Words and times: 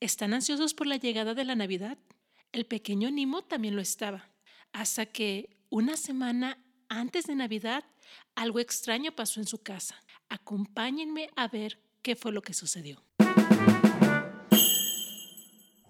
están 0.00 0.32
ansiosos 0.32 0.74
por 0.74 0.86
la 0.86 0.96
llegada 0.96 1.34
de 1.34 1.44
la 1.44 1.54
Navidad. 1.54 1.98
El 2.52 2.66
pequeño 2.66 3.10
Nimo 3.10 3.42
también 3.42 3.76
lo 3.76 3.82
estaba, 3.82 4.30
hasta 4.72 5.06
que 5.06 5.58
una 5.68 5.96
semana 5.96 6.58
antes 6.88 7.26
de 7.26 7.36
Navidad 7.36 7.84
algo 8.34 8.58
extraño 8.58 9.12
pasó 9.12 9.40
en 9.40 9.46
su 9.46 9.62
casa. 9.62 10.02
Acompáñenme 10.28 11.30
a 11.36 11.48
ver 11.48 11.80
qué 12.02 12.16
fue 12.16 12.32
lo 12.32 12.42
que 12.42 12.54
sucedió. 12.54 13.04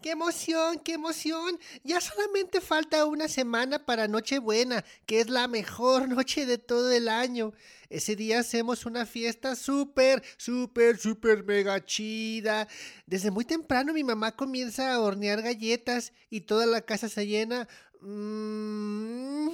¡Qué 0.02 0.12
emoción, 0.12 0.78
qué 0.78 0.94
emoción! 0.94 1.58
Ya 1.84 2.00
solamente 2.00 2.62
falta 2.62 3.04
una 3.04 3.28
semana 3.28 3.84
para 3.84 4.08
Nochebuena, 4.08 4.82
que 5.04 5.20
es 5.20 5.28
la 5.28 5.46
mejor 5.46 6.08
noche 6.16 6.46
de 6.46 6.56
todo 6.56 6.90
el 6.90 7.06
año. 7.06 7.52
Ese 7.90 8.16
día 8.16 8.38
hacemos 8.38 8.86
una 8.86 9.04
fiesta 9.04 9.56
súper, 9.56 10.22
súper, 10.38 10.96
súper 10.98 11.44
mega 11.44 11.84
chida. 11.84 12.66
Desde 13.04 13.30
muy 13.30 13.44
temprano 13.44 13.92
mi 13.92 14.02
mamá 14.02 14.34
comienza 14.36 14.90
a 14.90 15.00
hornear 15.00 15.42
galletas 15.42 16.14
y 16.30 16.42
toda 16.42 16.64
la 16.64 16.80
casa 16.80 17.10
se 17.10 17.26
llena 17.26 17.68
mmm, 18.00 19.48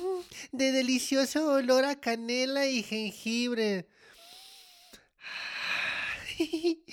de 0.52 0.70
delicioso 0.70 1.54
olor 1.54 1.84
a 1.84 2.00
canela 2.00 2.66
y 2.66 2.84
jengibre. 2.84 3.88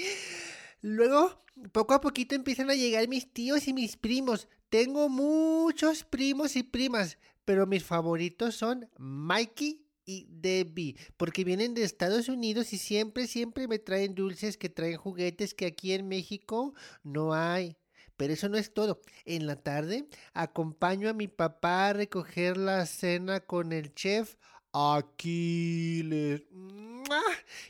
Luego, 0.86 1.42
poco 1.72 1.94
a 1.94 2.02
poquito 2.02 2.36
empiezan 2.36 2.70
a 2.70 2.76
llegar 2.76 3.08
mis 3.08 3.32
tíos 3.32 3.70
y 3.70 3.74
mis 3.74 3.96
primos. 3.96 4.50
Tengo 4.68 5.08
muchos 5.08 6.04
primos 6.04 6.58
y 6.58 6.64
primas, 6.64 7.18
pero 7.46 7.66
mis 7.66 7.86
favoritos 7.86 8.56
son 8.56 8.90
Mikey 8.98 9.88
y 10.04 10.28
Debbie, 10.30 10.98
porque 11.16 11.46
vienen 11.46 11.74
de 11.74 11.84
Estados 11.84 12.28
Unidos 12.28 12.74
y 12.74 12.78
siempre, 12.78 13.28
siempre 13.28 13.70
me 13.70 13.80
traen 13.80 14.14
dulces 14.14 14.58
que 14.58 14.68
traen 14.68 14.98
juguetes 14.98 15.54
que 15.54 15.68
aquí 15.68 15.94
en 15.94 16.10
México 16.10 16.74
no 17.02 17.34
hay. 17.34 17.78
Pero 18.18 18.34
eso 18.34 18.50
no 18.50 18.58
es 18.58 18.74
todo. 18.74 19.00
En 19.24 19.48
la 19.48 19.56
tarde 19.56 20.10
acompaño 20.34 21.08
a 21.08 21.14
mi 21.14 21.30
papá 21.30 21.88
a 21.88 21.94
recoger 21.94 22.58
la 22.58 22.86
cena 22.86 23.40
con 23.40 23.72
el 23.72 23.94
chef 23.94 24.36
Aquiles, 24.74 26.42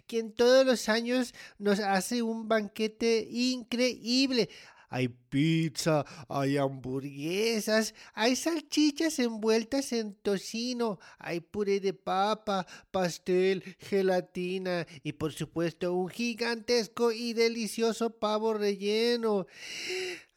quien 0.08 0.32
todos 0.32 0.66
los 0.66 0.88
años 0.90 1.34
nos 1.58 1.80
hace 1.80 2.22
un 2.22 2.48
banquete 2.48 3.28
increíble. 3.30 4.50
Hay 4.90 5.08
pizza, 5.08 6.06
hay 6.30 6.58
hamburguesas, 6.58 7.96
hay 8.14 8.36
salchichas 8.36 9.18
envueltas 9.18 9.92
en 9.92 10.14
tocino, 10.14 11.00
hay 11.18 11.40
puré 11.40 11.80
de 11.80 11.94
papa, 11.94 12.68
pastel, 12.92 13.64
gelatina 13.80 14.86
y 15.02 15.14
por 15.14 15.34
supuesto 15.34 15.96
un 15.96 16.10
gigantesco 16.10 17.12
y 17.12 17.34
delicioso 17.34 18.12
pavo 18.12 18.54
relleno. 18.54 19.48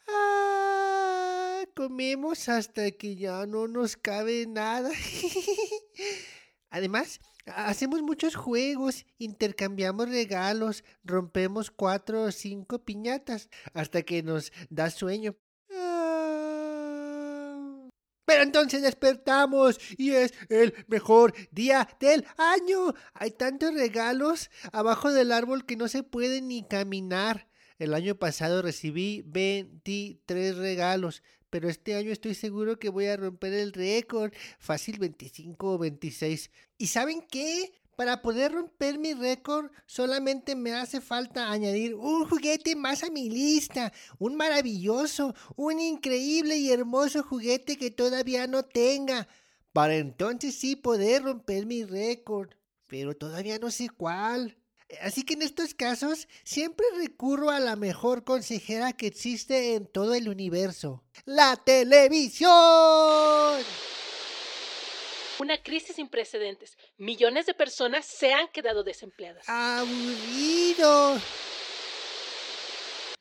Ah, 0.08 1.62
comemos 1.74 2.48
hasta 2.48 2.90
que 2.92 3.14
ya 3.14 3.44
no 3.44 3.68
nos 3.68 3.98
cabe 3.98 4.46
nada. 4.46 4.90
Además, 6.76 7.20
hacemos 7.46 8.02
muchos 8.02 8.34
juegos, 8.34 9.06
intercambiamos 9.16 10.10
regalos, 10.10 10.84
rompemos 11.04 11.70
cuatro 11.70 12.24
o 12.24 12.30
cinco 12.30 12.84
piñatas 12.84 13.48
hasta 13.72 14.02
que 14.02 14.22
nos 14.22 14.52
da 14.68 14.90
sueño. 14.90 15.36
Ah. 15.72 16.28
Pero 18.26 18.42
entonces 18.42 18.82
despertamos 18.82 19.80
y 19.96 20.10
es 20.10 20.34
el 20.50 20.74
mejor 20.86 21.32
día 21.50 21.88
del 21.98 22.26
año. 22.36 22.92
Hay 23.14 23.30
tantos 23.30 23.72
regalos 23.72 24.50
abajo 24.70 25.14
del 25.14 25.32
árbol 25.32 25.64
que 25.64 25.76
no 25.76 25.88
se 25.88 26.02
puede 26.02 26.42
ni 26.42 26.62
caminar. 26.62 27.48
El 27.78 27.94
año 27.94 28.16
pasado 28.16 28.60
recibí 28.60 29.22
23 29.24 30.58
regalos, 30.58 31.22
pero 31.56 31.70
este 31.70 31.94
año 31.94 32.12
estoy 32.12 32.34
seguro 32.34 32.78
que 32.78 32.90
voy 32.90 33.06
a 33.06 33.16
romper 33.16 33.54
el 33.54 33.72
récord, 33.72 34.30
fácil 34.58 34.98
25 34.98 35.72
o 35.72 35.78
26. 35.78 36.50
¿Y 36.76 36.88
saben 36.88 37.22
qué? 37.30 37.72
Para 37.96 38.20
poder 38.20 38.52
romper 38.52 38.98
mi 38.98 39.14
récord 39.14 39.70
solamente 39.86 40.54
me 40.54 40.74
hace 40.74 41.00
falta 41.00 41.50
añadir 41.50 41.94
un 41.94 42.28
juguete 42.28 42.76
más 42.76 43.04
a 43.04 43.08
mi 43.08 43.30
lista, 43.30 43.90
un 44.18 44.36
maravilloso, 44.36 45.34
un 45.56 45.80
increíble 45.80 46.58
y 46.58 46.70
hermoso 46.70 47.22
juguete 47.22 47.78
que 47.78 47.90
todavía 47.90 48.46
no 48.46 48.62
tenga, 48.62 49.26
para 49.72 49.94
entonces 49.94 50.56
sí 50.56 50.76
poder 50.76 51.22
romper 51.22 51.64
mi 51.64 51.84
récord. 51.84 52.50
Pero 52.86 53.16
todavía 53.16 53.58
no 53.58 53.70
sé 53.70 53.88
cuál. 53.88 54.58
Así 55.00 55.24
que 55.24 55.34
en 55.34 55.42
estos 55.42 55.74
casos 55.74 56.28
siempre 56.44 56.86
recurro 56.96 57.50
a 57.50 57.58
la 57.58 57.74
mejor 57.76 58.24
consejera 58.24 58.92
que 58.92 59.06
existe 59.08 59.74
en 59.74 59.86
todo 59.86 60.14
el 60.14 60.28
universo, 60.28 61.02
la 61.24 61.56
televisión. 61.56 62.52
Una 65.38 65.62
crisis 65.62 65.96
sin 65.96 66.08
precedentes. 66.08 66.78
Millones 66.96 67.46
de 67.46 67.54
personas 67.54 68.06
se 68.06 68.32
han 68.32 68.48
quedado 68.48 68.84
desempleadas. 68.84 69.46
Aburrido. 69.48 71.20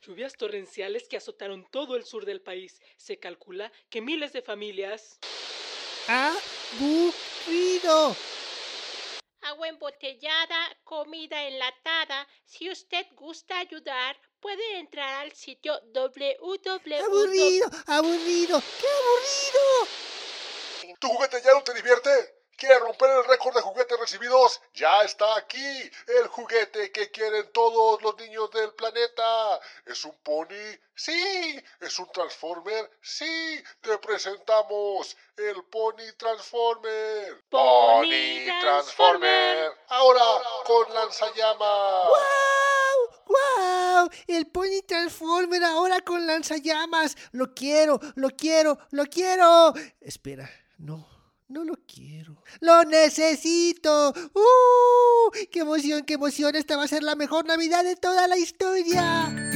Lluvias 0.00 0.34
torrenciales 0.34 1.08
que 1.08 1.16
azotaron 1.16 1.66
todo 1.70 1.96
el 1.96 2.04
sur 2.04 2.24
del 2.24 2.40
país. 2.40 2.80
Se 2.96 3.18
calcula 3.18 3.72
que 3.90 4.00
miles 4.00 4.32
de 4.32 4.40
familias... 4.40 5.18
Aburrido 6.08 7.16
agua 9.56 9.68
embotellada, 9.68 10.76
comida 10.84 11.42
enlatada. 11.44 12.28
Si 12.44 12.68
usted 12.70 13.06
gusta 13.14 13.58
ayudar, 13.58 14.14
puede 14.38 14.78
entrar 14.78 15.22
al 15.22 15.32
sitio 15.32 15.80
www. 15.94 16.94
¡Aburrido! 17.02 17.66
¡Aburrido! 17.86 18.62
¡Qué 18.80 18.86
aburrido! 19.00 19.88
¿Tu 20.98 21.08
juguete 21.08 21.40
ya 21.42 21.54
no 21.54 21.62
te 21.62 21.72
divierte? 21.72 22.10
¿Quiere 22.58 22.78
romper 22.80 23.10
el 23.10 23.24
récord 23.24 23.54
de 23.54 23.62
juguetes 23.62 23.98
recibidos? 23.98 24.60
Ya 24.74 25.02
está 25.02 25.36
aquí, 25.38 25.90
el 26.20 26.26
juguete 26.28 26.92
que 26.92 27.10
quieren 27.10 27.50
todos 27.52 28.02
los 28.02 28.14
niños 28.18 28.50
del. 28.50 28.74
¿Es 29.86 30.04
un 30.04 30.16
pony? 30.24 30.48
Sí. 30.96 31.62
¿Es 31.80 31.98
un 32.00 32.10
transformer? 32.10 32.90
Sí. 33.00 33.62
Te 33.80 33.96
presentamos 33.98 35.16
el 35.36 35.62
Pony 35.70 36.12
Transformer. 36.18 37.44
Pony 37.48 38.46
Transformer. 38.60 39.70
Ahora 39.88 40.22
con 40.66 40.92
lanzallamas. 40.92 42.08
¡Wow! 42.08 43.26
¡Wow! 43.28 44.10
El 44.26 44.48
Pony 44.48 44.82
Transformer 44.84 45.62
ahora 45.62 46.00
con 46.00 46.26
lanzallamas. 46.26 47.16
Lo 47.30 47.54
quiero, 47.54 48.00
lo 48.16 48.30
quiero, 48.30 48.78
lo 48.90 49.04
quiero. 49.06 49.72
Espera, 50.00 50.50
no. 50.78 51.08
No 51.48 51.62
lo 51.62 51.74
quiero. 51.86 52.42
¡Lo 52.58 52.82
necesito! 52.82 54.12
¡Uh! 54.34 55.30
¡Qué 55.52 55.60
emoción, 55.60 56.04
qué 56.04 56.14
emoción! 56.14 56.56
Esta 56.56 56.76
va 56.76 56.82
a 56.82 56.88
ser 56.88 57.04
la 57.04 57.14
mejor 57.14 57.46
Navidad 57.46 57.84
de 57.84 57.94
toda 57.94 58.26
la 58.26 58.36
historia. 58.36 59.55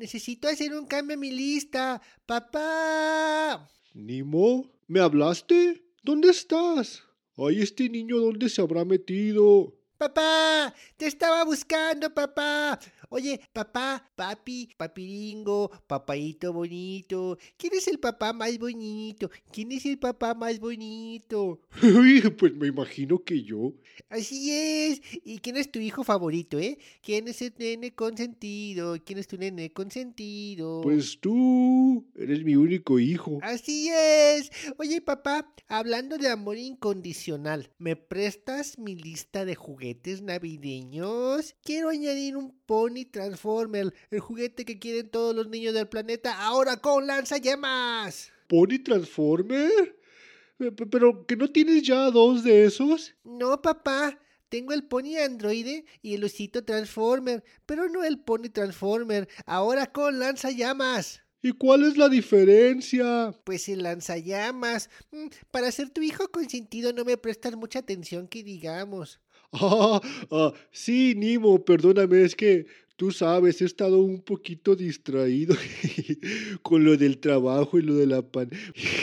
necesito 0.00 0.48
hacer 0.48 0.74
un 0.74 0.86
cambio 0.86 1.14
en 1.14 1.20
mi 1.20 1.30
lista. 1.30 2.00
Papá. 2.26 3.68
Nimo, 3.94 4.72
¿me 4.88 5.00
hablaste? 5.00 5.84
¿Dónde 6.02 6.30
estás? 6.30 7.02
Ay, 7.36 7.60
este 7.60 7.88
niño, 7.88 8.18
¿dónde 8.18 8.48
se 8.48 8.62
habrá 8.62 8.84
metido? 8.84 9.76
Papá, 9.98 10.74
te 10.96 11.06
estaba 11.06 11.44
buscando, 11.44 12.12
papá. 12.12 12.80
Oye, 13.12 13.40
papá, 13.52 14.08
papi, 14.14 14.68
papiringo, 14.76 15.68
papaito 15.88 16.52
bonito. 16.52 17.36
¿Quién 17.56 17.74
es 17.74 17.88
el 17.88 17.98
papá 17.98 18.32
más 18.32 18.56
bonito? 18.56 19.28
¿Quién 19.50 19.72
es 19.72 19.84
el 19.84 19.98
papá 19.98 20.32
más 20.34 20.60
bonito? 20.60 21.60
Pues 22.38 22.54
me 22.54 22.68
imagino 22.68 23.18
que 23.24 23.42
yo. 23.42 23.74
Así 24.08 24.52
es. 24.52 25.02
¿Y 25.24 25.40
quién 25.40 25.56
es 25.56 25.72
tu 25.72 25.80
hijo 25.80 26.04
favorito, 26.04 26.58
eh? 26.58 26.78
¿Quién 27.02 27.26
es 27.26 27.42
el 27.42 27.52
nene 27.58 27.92
consentido? 27.94 28.96
¿Quién 29.04 29.18
es 29.18 29.26
tu 29.26 29.36
nene 29.36 29.70
consentido? 29.72 30.80
Pues 30.82 31.18
tú 31.20 32.06
eres 32.14 32.44
mi 32.44 32.54
único 32.54 33.00
hijo. 33.00 33.40
Así 33.42 33.88
es. 33.92 34.52
Oye, 34.78 35.00
papá, 35.00 35.52
hablando 35.66 36.16
de 36.16 36.28
amor 36.28 36.56
incondicional, 36.56 37.70
¿me 37.78 37.96
prestas 37.96 38.78
mi 38.78 38.94
lista 38.94 39.44
de 39.44 39.56
juguetes 39.56 40.22
navideños? 40.22 41.56
Quiero 41.62 41.88
añadir 41.88 42.36
un 42.36 42.60
Pony 42.70 42.99
Transformer, 43.06 43.92
el 44.10 44.20
juguete 44.20 44.64
que 44.64 44.78
quieren 44.78 45.08
todos 45.10 45.34
los 45.34 45.48
niños 45.48 45.74
del 45.74 45.88
planeta, 45.88 46.38
ahora 46.44 46.76
con 46.78 47.06
lanzallamas. 47.06 48.32
¿Pony 48.48 48.78
Transformer? 48.84 49.96
Pe- 50.58 50.72
pe- 50.72 50.86
Pero 50.86 51.24
que 51.26 51.36
no 51.36 51.48
tienes 51.48 51.82
ya 51.82 52.10
dos 52.10 52.42
de 52.44 52.64
esos. 52.64 53.14
No, 53.24 53.60
papá. 53.62 54.18
Tengo 54.48 54.72
el 54.72 54.82
pony 54.82 55.16
androide 55.16 55.84
y 56.02 56.14
el 56.14 56.24
osito 56.24 56.64
transformer, 56.64 57.44
pero 57.66 57.88
no 57.88 58.02
el 58.02 58.18
pony 58.18 58.48
transformer, 58.52 59.28
ahora 59.46 59.92
con 59.92 60.18
lanzallamas. 60.18 61.22
¿Y 61.40 61.52
cuál 61.52 61.84
es 61.84 61.96
la 61.96 62.08
diferencia? 62.08 63.32
Pues 63.44 63.68
el 63.68 63.84
lanzallamas. 63.84 64.90
Mm, 65.12 65.28
Para 65.52 65.70
ser 65.70 65.90
tu 65.90 66.02
hijo 66.02 66.28
consentido 66.32 66.92
no 66.92 67.04
me 67.04 67.16
prestas 67.16 67.54
mucha 67.56 67.78
atención 67.78 68.26
que 68.26 68.42
digamos. 68.42 69.20
Ah, 69.52 70.00
ah, 70.30 70.52
sí, 70.72 71.14
Nimo, 71.16 71.64
perdóname, 71.64 72.22
es 72.24 72.34
que 72.36 72.66
tú 73.00 73.10
sabes, 73.12 73.62
he 73.62 73.64
estado 73.64 74.00
un 74.00 74.20
poquito 74.20 74.76
distraído 74.76 75.56
con 76.62 76.84
lo 76.84 76.98
del 76.98 77.16
trabajo 77.16 77.78
y 77.78 77.82
lo 77.82 77.94
de 77.94 78.06
la 78.06 78.20
pan. 78.20 78.50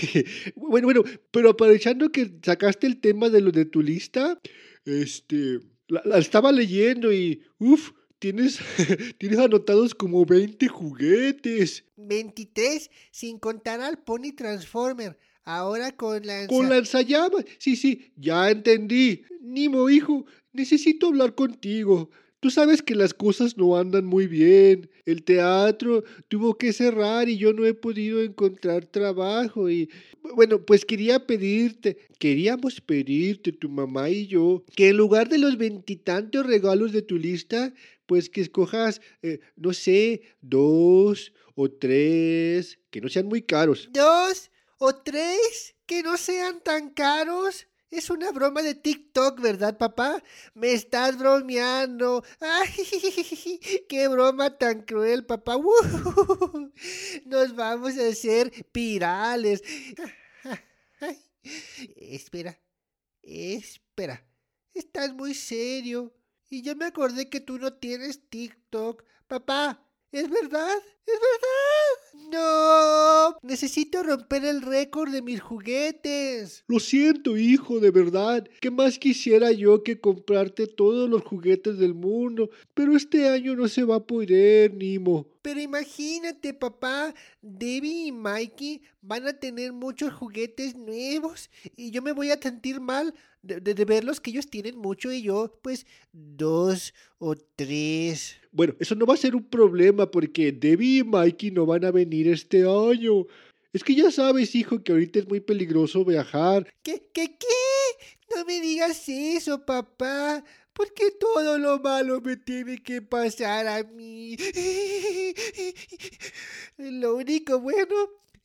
Bueno, 0.55 0.85
bueno, 0.85 1.03
pero 1.31 1.49
aprovechando 1.49 2.11
que 2.11 2.31
sacaste 2.43 2.85
el 2.85 2.99
tema 2.99 3.29
de 3.29 3.41
lo 3.41 3.51
de 3.51 3.65
tu 3.65 3.81
lista, 3.81 4.39
este, 4.85 5.61
la, 5.87 6.03
la 6.05 6.19
estaba 6.19 6.51
leyendo 6.51 7.11
y, 7.11 7.41
uff, 7.57 7.89
tienes, 8.19 8.59
tienes 9.17 9.39
anotados 9.39 9.95
como 9.95 10.27
20 10.27 10.67
juguetes. 10.67 11.83
23 11.95 12.91
sin 13.09 13.39
contar 13.39 13.81
al 13.81 13.97
pony 14.03 14.31
transformer. 14.35 15.17
Ahora 15.43 15.95
con 15.95 16.23
lanza... 16.23 16.49
Con 16.49 16.69
lanzallamas. 16.69 17.45
Sí, 17.57 17.75
sí, 17.75 18.11
ya 18.15 18.51
entendí. 18.51 19.23
Nimo, 19.41 19.89
hijo, 19.89 20.27
necesito 20.53 21.07
hablar 21.07 21.33
contigo. 21.33 22.11
Tú 22.39 22.51
sabes 22.51 22.83
que 22.83 22.93
las 22.93 23.15
cosas 23.15 23.57
no 23.57 23.77
andan 23.77 24.05
muy 24.05 24.27
bien. 24.27 24.91
El 25.05 25.23
teatro 25.23 26.03
tuvo 26.27 26.55
que 26.55 26.71
cerrar 26.71 27.29
y 27.29 27.37
yo 27.37 27.51
no 27.51 27.65
he 27.65 27.73
podido 27.73 28.21
encontrar 28.21 28.85
trabajo. 28.85 29.69
Y 29.71 29.89
bueno, 30.35 30.63
pues 30.63 30.85
quería 30.85 31.25
pedirte, 31.25 31.97
queríamos 32.19 32.79
pedirte, 32.79 33.51
tu 33.51 33.69
mamá 33.69 34.09
y 34.11 34.27
yo, 34.27 34.63
que 34.75 34.89
en 34.89 34.97
lugar 34.97 35.29
de 35.29 35.39
los 35.39 35.57
veintitantos 35.57 36.45
regalos 36.45 36.91
de 36.91 37.01
tu 37.01 37.17
lista, 37.17 37.73
pues 38.05 38.29
que 38.29 38.41
escojas, 38.41 39.01
eh, 39.23 39.39
no 39.55 39.73
sé, 39.73 40.21
dos 40.41 41.33
o 41.55 41.71
tres, 41.71 42.79
que 42.91 43.01
no 43.01 43.09
sean 43.09 43.25
muy 43.25 43.41
caros. 43.41 43.89
¿Dos 43.91 44.51
o 44.77 44.93
tres 44.93 45.75
que 45.87 46.03
no 46.03 46.17
sean 46.17 46.61
tan 46.63 46.91
caros? 46.91 47.67
Es 47.89 48.09
una 48.09 48.31
broma 48.31 48.61
de 48.61 48.75
TikTok, 48.75 49.39
¿verdad, 49.39 49.77
papá? 49.77 50.21
Me 50.53 50.73
estás 50.73 51.17
bromeando. 51.17 52.23
¡Ay! 52.41 52.69
¡Qué 53.89 54.07
broma 54.09 54.57
tan 54.57 54.81
cruel, 54.81 55.25
papá! 55.25 55.55
Nos 57.25 57.55
vamos 57.55 57.97
a 57.97 58.07
hacer 58.07 58.51
virales. 58.73 59.63
Ay, 60.99 61.17
Espera, 61.95 62.59
espera. 63.21 64.21
Estás 64.73 65.13
muy 65.13 65.33
serio. 65.33 66.13
Y 66.49 66.61
yo 66.63 66.75
me 66.75 66.85
acordé 66.85 67.29
que 67.29 67.39
tú 67.39 67.57
no 67.57 67.73
tienes 67.73 68.29
TikTok. 68.29 69.03
Papá, 69.27 69.81
¿es 70.11 70.29
verdad? 70.29 70.77
¿Es 71.05 71.19
verdad? 71.19 71.76
No. 72.31 73.37
Necesito 73.41 74.03
romper 74.03 74.43
el 74.45 74.61
récord 74.61 75.11
de 75.11 75.21
mis 75.21 75.39
juguetes. 75.39 76.63
Lo 76.67 76.79
siento, 76.79 77.37
hijo, 77.37 77.79
de 77.79 77.91
verdad. 77.91 78.47
¿Qué 78.59 78.69
más 78.71 78.99
quisiera 78.99 79.51
yo 79.51 79.83
que 79.83 79.99
comprarte 79.99 80.67
todos 80.67 81.09
los 81.09 81.23
juguetes 81.23 81.77
del 81.77 81.93
mundo? 81.93 82.49
Pero 82.73 82.95
este 82.95 83.29
año 83.29 83.55
no 83.55 83.67
se 83.67 83.83
va 83.83 83.95
a 83.95 84.05
poder, 84.05 84.73
Nimo. 84.73 85.27
Pero 85.41 85.61
imagínate, 85.61 86.53
papá, 86.53 87.13
Debbie 87.41 88.07
y 88.07 88.11
Mikey 88.11 88.81
van 89.01 89.25
a 89.27 89.33
tener 89.33 89.71
muchos 89.71 90.13
juguetes 90.13 90.75
nuevos 90.75 91.49
y 91.77 91.91
yo 91.91 92.01
me 92.01 92.11
voy 92.11 92.31
a 92.31 92.41
sentir 92.41 92.81
mal 92.81 93.13
de, 93.41 93.61
de- 93.61 93.73
de 93.73 93.85
verlos 93.85 94.19
que 94.19 94.31
ellos 94.31 94.49
tienen 94.49 94.77
mucho 94.77 95.09
y 95.13 95.21
yo, 95.21 95.57
pues, 95.61 95.85
dos 96.11 96.93
o 97.17 97.33
tres. 97.55 98.35
Bueno, 98.51 98.73
eso 98.79 98.95
no 98.95 99.05
va 99.05 99.13
a 99.13 99.17
ser 99.17 99.35
un 99.35 99.43
problema 99.45 100.09
porque 100.11 100.51
Debbie 100.51 100.97
y 100.99 101.03
Mikey 101.03 101.51
no 101.51 101.65
van 101.65 101.85
a 101.85 101.86
venir 101.91 102.27
este 102.27 102.61
año. 102.61 103.25
Es 103.73 103.83
que 103.83 103.95
ya 103.95 104.11
sabes, 104.11 104.55
hijo, 104.55 104.83
que 104.83 104.91
ahorita 104.91 105.19
es 105.19 105.27
muy 105.27 105.39
peligroso 105.39 106.03
viajar. 106.03 106.71
¿Qué, 106.83 107.09
qué, 107.13 107.37
qué? 107.37 108.35
No 108.35 108.45
me 108.45 108.61
digas 108.61 109.07
eso, 109.07 109.65
papá. 109.65 110.43
¿Por 110.73 110.93
qué 110.93 111.11
todo 111.11 111.57
lo 111.57 111.79
malo 111.79 112.21
me 112.21 112.37
tiene 112.37 112.77
que 112.77 113.01
pasar 113.01 113.67
a 113.67 113.83
mí? 113.83 114.37
Lo 116.77 117.15
único 117.15 117.59
bueno 117.59 117.95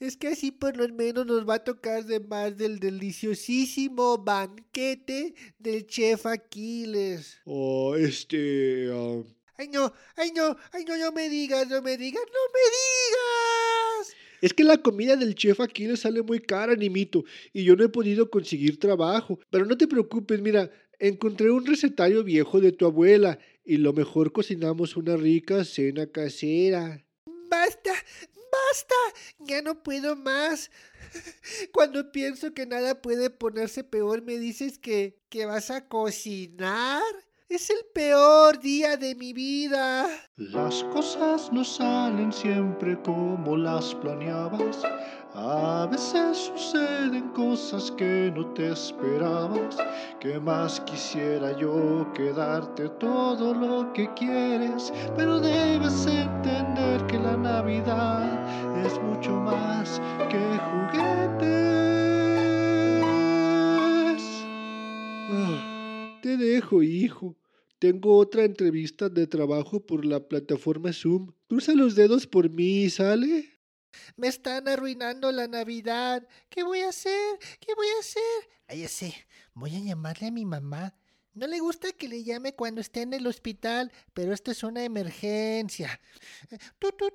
es 0.00 0.16
que 0.16 0.28
así 0.28 0.50
por 0.50 0.76
lo 0.76 0.88
menos 0.94 1.26
nos 1.26 1.48
va 1.48 1.56
a 1.56 1.64
tocar 1.64 2.04
de 2.04 2.20
más 2.20 2.56
del 2.56 2.80
deliciosísimo 2.80 4.18
banquete 4.18 5.34
del 5.58 5.86
chef 5.86 6.24
Aquiles. 6.24 7.38
Oh, 7.44 7.94
este... 7.96 8.88
ah, 8.92 9.22
Ay 9.56 9.68
no, 9.68 9.92
ay 10.16 10.32
no, 10.34 10.56
ay 10.72 10.84
no, 10.84 10.96
no 10.96 11.12
me 11.12 11.28
digas, 11.28 11.68
no 11.68 11.82
me 11.82 11.96
digas, 11.96 12.22
no 12.26 12.40
me 12.52 12.64
digas. 12.70 14.16
Es 14.40 14.52
que 14.52 14.64
la 14.64 14.78
comida 14.78 15.14
del 15.14 15.34
chef 15.34 15.60
aquí 15.60 15.86
le 15.86 15.96
sale 15.96 16.22
muy 16.22 16.40
cara, 16.40 16.74
Nimito, 16.74 17.24
y 17.52 17.62
yo 17.64 17.76
no 17.76 17.84
he 17.84 17.88
podido 17.88 18.28
conseguir 18.28 18.80
trabajo. 18.80 19.38
Pero 19.50 19.66
no 19.66 19.76
te 19.76 19.86
preocupes, 19.86 20.40
mira, 20.40 20.68
encontré 20.98 21.50
un 21.50 21.64
recetario 21.64 22.24
viejo 22.24 22.60
de 22.60 22.72
tu 22.72 22.86
abuela 22.86 23.38
y 23.64 23.76
lo 23.76 23.92
mejor 23.92 24.32
cocinamos 24.32 24.96
una 24.96 25.16
rica 25.16 25.64
cena 25.64 26.06
casera. 26.06 27.04
Basta, 27.48 27.92
basta, 27.92 28.94
ya 29.38 29.62
no 29.62 29.82
puedo 29.82 30.16
más. 30.16 30.70
Cuando 31.72 32.10
pienso 32.10 32.52
que 32.52 32.66
nada 32.66 33.00
puede 33.00 33.30
ponerse 33.30 33.84
peor, 33.84 34.22
me 34.22 34.38
dices 34.38 34.78
que, 34.78 35.20
que 35.28 35.46
vas 35.46 35.70
a 35.70 35.86
cocinar. 35.86 37.02
Es 37.54 37.68
el 37.68 37.84
peor 37.92 38.58
día 38.60 38.96
de 38.96 39.14
mi 39.14 39.34
vida. 39.34 40.08
Las 40.36 40.82
cosas 40.84 41.52
no 41.52 41.62
salen 41.64 42.32
siempre 42.32 42.98
como 43.02 43.58
las 43.58 43.94
planeabas. 43.96 44.82
A 45.34 45.86
veces 45.90 46.38
suceden 46.38 47.28
cosas 47.34 47.90
que 47.90 48.32
no 48.34 48.46
te 48.54 48.72
esperabas. 48.72 49.76
Que 50.18 50.40
más 50.40 50.80
quisiera 50.80 51.54
yo 51.58 52.10
que 52.14 52.32
darte 52.32 52.88
todo 52.88 53.52
lo 53.52 53.92
que 53.92 54.08
quieres. 54.14 54.90
Pero 55.14 55.38
debes 55.38 56.06
entender 56.06 57.06
que 57.06 57.18
la 57.18 57.36
Navidad 57.36 58.82
es 58.82 58.98
mucho 59.02 59.32
más 59.32 60.00
que 60.30 60.40
juguetes. 60.70 61.42
Ah, 65.30 66.18
te 66.22 66.38
dejo, 66.38 66.82
hijo. 66.82 67.36
Tengo 67.82 68.16
otra 68.16 68.44
entrevista 68.44 69.08
de 69.08 69.26
trabajo 69.26 69.84
por 69.84 70.04
la 70.04 70.20
plataforma 70.20 70.92
Zoom. 70.92 71.32
Cruza 71.48 71.72
los 71.72 71.96
dedos 71.96 72.28
por 72.28 72.48
mí, 72.48 72.88
¿sale? 72.88 73.58
Me 74.14 74.28
están 74.28 74.68
arruinando 74.68 75.32
la 75.32 75.48
Navidad. 75.48 76.24
¿Qué 76.48 76.62
voy 76.62 76.78
a 76.78 76.90
hacer? 76.90 77.40
¿Qué 77.58 77.74
voy 77.74 77.88
a 77.88 77.98
hacer? 77.98 78.22
Ah, 78.68 78.76
ya 78.76 78.86
sé. 78.86 79.12
Voy 79.54 79.74
a 79.74 79.80
llamarle 79.80 80.28
a 80.28 80.30
mi 80.30 80.44
mamá. 80.44 80.94
No 81.34 81.48
le 81.48 81.58
gusta 81.58 81.90
que 81.90 82.06
le 82.06 82.22
llame 82.22 82.54
cuando 82.54 82.80
esté 82.80 83.02
en 83.02 83.14
el 83.14 83.26
hospital, 83.26 83.90
pero 84.14 84.32
esto 84.32 84.52
es 84.52 84.62
una 84.62 84.84
emergencia. 84.84 86.00
Eh, 86.52 86.58
tu, 86.78 86.92
tu, 86.92 87.08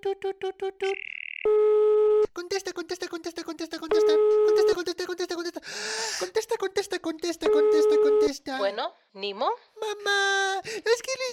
Contesta, 2.34 2.74
contesta, 2.74 3.08
contesta, 3.08 3.44
contesta, 3.44 3.80
contesta. 3.80 4.14
Contesta, 4.46 4.76
contesta, 4.76 5.06
contesta, 5.06 5.36
contesta. 5.36 5.62
Contesta, 6.20 6.58
contesta, 6.58 7.00
contesta, 7.00 7.50
contesta, 7.50 7.96
contesta. 8.02 8.58
Bueno, 8.58 8.94
Nimo, 9.14 9.50
Mamá, 9.80 10.62
es 10.64 11.02
que 11.02 11.12
le 11.20 11.28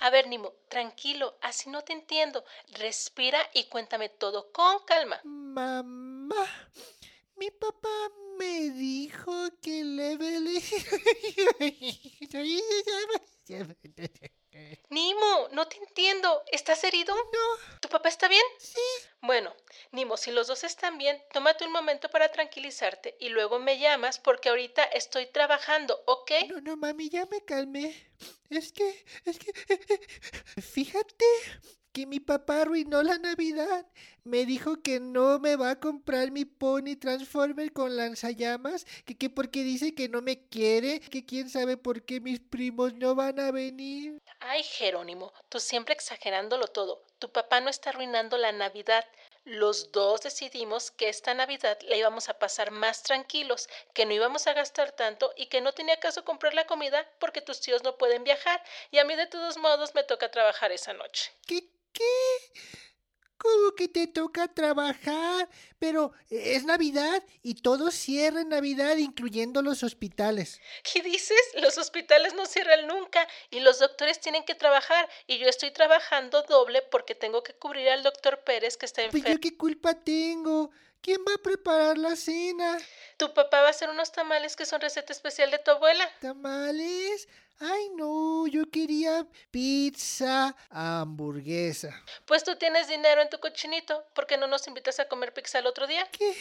a 0.00 0.10
ver, 0.10 0.26
Nimo, 0.28 0.52
tranquilo, 0.68 1.36
así 1.42 1.70
no 1.70 1.82
te 1.82 1.92
entiendo. 1.92 2.44
Respira 2.72 3.38
y 3.54 3.64
cuéntame 3.64 4.08
todo 4.08 4.52
con 4.52 4.84
calma. 4.84 5.20
Mamá, 5.24 6.46
Mi 7.36 7.50
papá 7.50 7.88
me 8.38 8.70
dijo 8.70 9.32
que 9.60 9.82
Nimo, 14.88 15.48
no 15.52 15.66
te 15.68 15.76
entiendo. 15.78 16.42
¿Estás 16.52 16.82
herido? 16.84 17.14
No, 17.14 17.78
¿Tu 17.80 17.88
papá 17.88 18.08
está 18.08 18.28
bien? 18.28 18.42
sí. 18.58 18.80
Bueno, 19.20 19.52
Nimo, 19.90 20.16
si 20.16 20.30
los 20.30 20.46
dos 20.46 20.62
están 20.62 20.98
bien, 20.98 21.20
tómate 21.32 21.64
un 21.64 21.72
momento 21.72 22.08
para 22.10 22.30
tranquilizarte 22.30 23.16
y 23.18 23.28
luego 23.30 23.58
me 23.58 23.78
llamas 23.78 24.18
porque 24.20 24.48
ahorita 24.50 24.84
estoy 24.84 25.26
trabajando, 25.26 26.00
¿ok? 26.06 26.30
No, 26.48 26.60
no, 26.60 26.76
mami, 26.76 27.08
ya 27.08 27.26
me 27.26 27.40
calmé. 27.44 27.94
Es 28.50 28.72
que, 28.72 29.04
es 29.24 29.38
que... 29.40 29.52
Fíjate 30.62 31.24
que 31.92 32.06
mi 32.06 32.20
papá 32.20 32.60
arruinó 32.62 33.02
la 33.02 33.18
Navidad. 33.18 33.86
Me 34.22 34.44
dijo 34.46 34.82
que 34.82 35.00
no 35.00 35.38
me 35.38 35.56
va 35.56 35.70
a 35.70 35.80
comprar 35.80 36.30
mi 36.30 36.44
Pony 36.44 36.94
Transformer 37.00 37.72
con 37.72 37.96
lanzallamas, 37.96 38.84
que, 39.04 39.16
que 39.16 39.30
porque 39.30 39.64
dice 39.64 39.94
que 39.94 40.08
no 40.08 40.20
me 40.22 40.46
quiere, 40.48 41.00
que 41.00 41.24
quién 41.24 41.48
sabe 41.48 41.76
por 41.76 42.04
qué 42.04 42.20
mis 42.20 42.38
primos 42.40 42.94
no 42.94 43.14
van 43.14 43.40
a 43.40 43.50
venir. 43.50 44.20
Ay, 44.40 44.62
Jerónimo, 44.62 45.32
tú 45.48 45.60
siempre 45.60 45.94
exagerándolo 45.94 46.66
todo. 46.68 47.02
Tu 47.18 47.30
papá 47.30 47.60
no 47.60 47.70
está 47.70 47.90
arruinando 47.90 48.36
la 48.38 48.52
Navidad. 48.52 49.04
Los 49.44 49.92
dos 49.92 50.22
decidimos 50.22 50.90
que 50.90 51.08
esta 51.08 51.32
Navidad 51.34 51.78
la 51.82 51.96
íbamos 51.96 52.28
a 52.28 52.38
pasar 52.38 52.70
más 52.70 53.02
tranquilos, 53.02 53.68
que 53.94 54.04
no 54.04 54.12
íbamos 54.12 54.46
a 54.46 54.52
gastar 54.52 54.92
tanto 54.92 55.32
y 55.36 55.46
que 55.46 55.60
no 55.60 55.72
tenía 55.72 55.98
caso 56.00 56.24
comprar 56.24 56.54
la 56.54 56.66
comida 56.66 57.08
porque 57.18 57.40
tus 57.40 57.60
tíos 57.60 57.82
no 57.82 57.96
pueden 57.96 58.24
viajar 58.24 58.62
y 58.90 58.98
a 58.98 59.04
mí 59.04 59.14
de 59.14 59.26
todos 59.26 59.56
modos 59.56 59.94
me 59.94 60.04
toca 60.04 60.30
trabajar 60.30 60.72
esa 60.72 60.92
noche. 60.92 61.32
¿Qué? 61.46 61.68
¿Qué? 61.92 62.04
¿Cómo 63.38 63.72
que 63.76 63.88
te 63.88 64.06
toca 64.06 64.48
trabajar? 64.48 65.48
Pero 65.78 66.12
es 66.30 66.64
Navidad 66.64 67.22
y 67.42 67.56
todo 67.56 67.90
cierra 67.90 68.40
en 68.40 68.48
Navidad, 68.48 68.96
incluyendo 68.96 69.62
los 69.62 69.82
hospitales. 69.82 70.60
¿Qué 70.90 71.02
dices? 71.02 71.38
Los 71.60 71.76
hospitales 71.78 72.34
no 72.34 72.46
cierran 72.46 72.86
nunca 72.86 73.26
y 73.50 73.60
los 73.60 73.78
doctores 73.78 74.20
tienen 74.20 74.44
que 74.44 74.54
trabajar 74.54 75.08
y 75.26 75.38
yo 75.38 75.48
estoy 75.48 75.70
trabajando 75.70 76.42
doble 76.42 76.82
porque 76.90 77.14
tengo 77.14 77.42
que 77.42 77.52
cubrir 77.54 77.88
al 77.90 78.02
doctor 78.02 78.42
Pérez 78.44 78.76
que 78.76 78.86
está 78.86 79.02
Pues 79.02 79.14
enfermo. 79.16 79.34
yo 79.34 79.40
qué 79.40 79.56
culpa 79.56 79.94
tengo. 79.94 80.70
¿Quién 81.06 81.20
va 81.20 81.34
a 81.34 81.38
preparar 81.38 81.98
la 81.98 82.16
cena? 82.16 82.78
Tu 83.16 83.32
papá 83.32 83.60
va 83.60 83.68
a 83.68 83.70
hacer 83.70 83.88
unos 83.88 84.10
tamales 84.10 84.56
que 84.56 84.66
son 84.66 84.80
receta 84.80 85.12
especial 85.12 85.52
de 85.52 85.60
tu 85.60 85.70
abuela. 85.70 86.04
¿Tamales? 86.20 87.28
Ay, 87.60 87.90
no, 87.94 88.48
yo 88.48 88.68
quería 88.72 89.24
pizza, 89.52 90.56
hamburguesa. 90.68 91.94
Pues 92.24 92.42
tú 92.42 92.56
tienes 92.56 92.88
dinero 92.88 93.22
en 93.22 93.30
tu 93.30 93.38
cochinito. 93.38 94.04
¿Por 94.16 94.26
qué 94.26 94.36
no 94.36 94.48
nos 94.48 94.66
invitas 94.66 94.98
a 94.98 95.06
comer 95.06 95.32
pizza 95.32 95.60
el 95.60 95.68
otro 95.68 95.86
día? 95.86 96.08
¿Qué? 96.10 96.36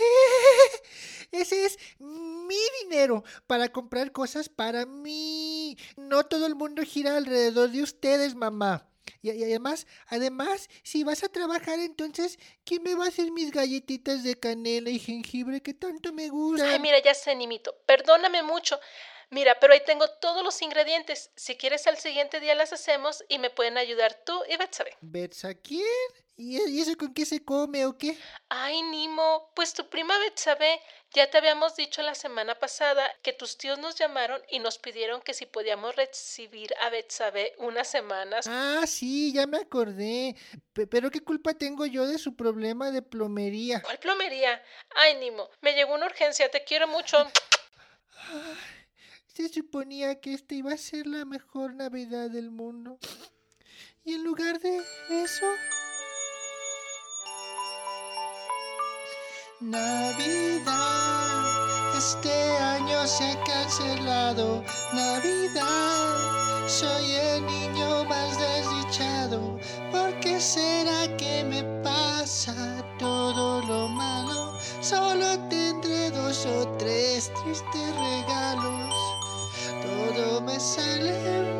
Ese 1.31 1.65
es 1.65 1.77
mi 1.99 2.57
dinero 2.81 3.23
para 3.45 3.69
comprar 3.69 4.11
cosas 4.11 4.49
para 4.49 4.87
mí. 4.87 5.77
No 5.95 6.25
todo 6.25 6.47
el 6.47 6.55
mundo 6.55 6.81
gira 6.81 7.17
alrededor 7.17 7.69
de 7.69 7.83
ustedes, 7.83 8.33
mamá. 8.33 8.89
Y, 9.25 9.31
y 9.31 9.43
además, 9.43 9.87
además, 10.07 10.69
si 10.83 11.03
vas 11.03 11.23
a 11.23 11.29
trabajar, 11.29 11.79
entonces, 11.79 12.37
¿quién 12.63 12.83
me 12.83 12.93
va 12.93 13.05
a 13.05 13.07
hacer 13.07 13.31
mis 13.31 13.51
galletitas 13.51 14.23
de 14.23 14.39
canela 14.39 14.89
y 14.89 14.99
jengibre 14.99 15.61
que 15.61 15.73
tanto 15.73 16.13
me 16.13 16.29
gustan? 16.29 16.69
Ay, 16.69 16.79
mira, 16.79 16.99
ya 17.01 17.13
sé, 17.13 17.35
Nimito. 17.35 17.75
Perdóname 17.85 18.43
mucho. 18.43 18.79
Mira, 19.31 19.59
pero 19.59 19.73
ahí 19.73 19.81
tengo 19.85 20.07
todos 20.21 20.43
los 20.43 20.61
ingredientes. 20.61 21.31
Si 21.35 21.55
quieres, 21.55 21.87
al 21.87 21.97
siguiente 21.97 22.39
día 22.39 22.55
las 22.55 22.73
hacemos 22.73 23.23
y 23.27 23.39
me 23.39 23.49
pueden 23.49 23.77
ayudar 23.77 24.21
tú 24.25 24.39
y 24.47 24.57
Betsabe. 24.57 24.95
¿Betsa 25.01 25.55
quién? 25.55 25.85
¿Y 26.37 26.57
y 26.69 26.81
eso 26.81 26.95
con 26.97 27.13
qué 27.13 27.25
se 27.25 27.43
come 27.43 27.85
o 27.85 27.97
qué? 27.97 28.17
Ay, 28.49 28.81
Nimo, 28.83 29.51
pues 29.55 29.73
tu 29.73 29.89
prima 29.89 30.17
Betsabe, 30.19 30.79
ya 31.15 31.29
te 31.29 31.37
habíamos 31.37 31.75
dicho 31.77 32.01
la 32.01 32.13
semana 32.13 32.55
pasada 32.59 33.09
que 33.23 33.31
tus 33.31 33.57
tíos 33.57 33.79
nos 33.79 33.95
llamaron 33.95 34.41
y 34.49 34.59
nos 34.59 34.77
pidieron 34.77 35.21
que 35.21 35.33
si 35.33 35.45
podíamos 35.45 35.95
recibir 35.95 36.73
a 36.81 36.89
Betsabe 36.89 37.53
unas 37.57 37.87
semanas. 37.87 38.45
Ah, 38.47 38.83
sí, 38.85 39.31
ya 39.33 39.47
me 39.47 39.57
acordé. 39.57 40.35
Pe- 40.73 40.87
Pero 40.87 41.09
¿qué 41.09 41.21
culpa 41.21 41.53
tengo 41.53 41.85
yo 41.85 42.05
de 42.05 42.17
su 42.17 42.35
problema 42.35 42.91
de 42.91 43.01
plomería? 43.01 43.81
¿Cuál 43.81 43.97
plomería? 43.99 44.61
Ay, 44.95 45.15
Nimo, 45.15 45.49
me 45.61 45.73
llegó 45.73 45.95
una 45.95 46.05
urgencia, 46.05 46.51
te 46.51 46.63
quiero 46.65 46.87
mucho. 46.87 47.17
Se 49.27 49.47
suponía 49.49 50.19
que 50.19 50.33
esta 50.33 50.53
iba 50.53 50.73
a 50.73 50.77
ser 50.77 51.07
la 51.07 51.23
mejor 51.25 51.75
Navidad 51.75 52.29
del 52.29 52.51
mundo. 52.51 52.99
Y 54.03 54.13
en 54.15 54.23
lugar 54.23 54.59
de 54.59 54.81
eso... 55.09 55.45
Navidad, 59.67 60.67
este 61.97 62.29
año 62.57 63.07
se 63.07 63.31
ha 63.31 63.43
cancelado. 63.45 64.63
Navidad, 64.93 66.67
soy 66.67 67.13
el 67.13 67.45
niño 67.47 68.05
más 68.05 68.37
desdichado. 68.37 69.57
¿Por 69.91 70.13
qué 70.19 70.39
será 70.39 71.17
que 71.17 71.43
me 71.45 71.63
pasa 71.81 72.53
todo 72.99 73.63
lo 73.63 73.87
malo? 73.87 74.53
Solo 74.81 75.39
tendré 75.49 76.11
dos 76.11 76.45
o 76.45 76.67
tres 76.77 77.31
tristes 77.33 77.95
regalos. 77.95 78.93
Todo 79.81 80.41
me 80.41 80.59
sale 80.59 81.54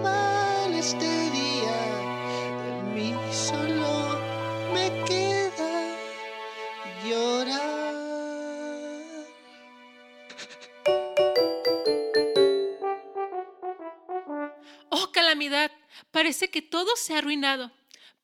Parece 16.25 16.49
que 16.49 16.63
todo 16.63 16.95
se 16.95 17.13
ha 17.13 17.19
arruinado. 17.19 17.71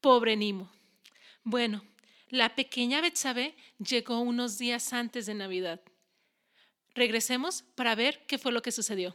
Pobre 0.02 0.36
Nimo. 0.36 0.72
Bueno, 1.44 1.86
la 2.30 2.56
pequeña 2.56 3.00
Betsabe 3.00 3.56
llegó 3.78 4.22
unos 4.22 4.58
días 4.58 4.92
antes 4.92 5.28
de 5.28 5.36
Navidad. 5.36 5.80
Regresemos 6.96 7.62
para 7.76 7.94
ver 7.94 8.26
qué 8.26 8.40
fue 8.40 8.54
lo 8.54 8.64
que 8.64 8.72
sucedió. 8.72 9.14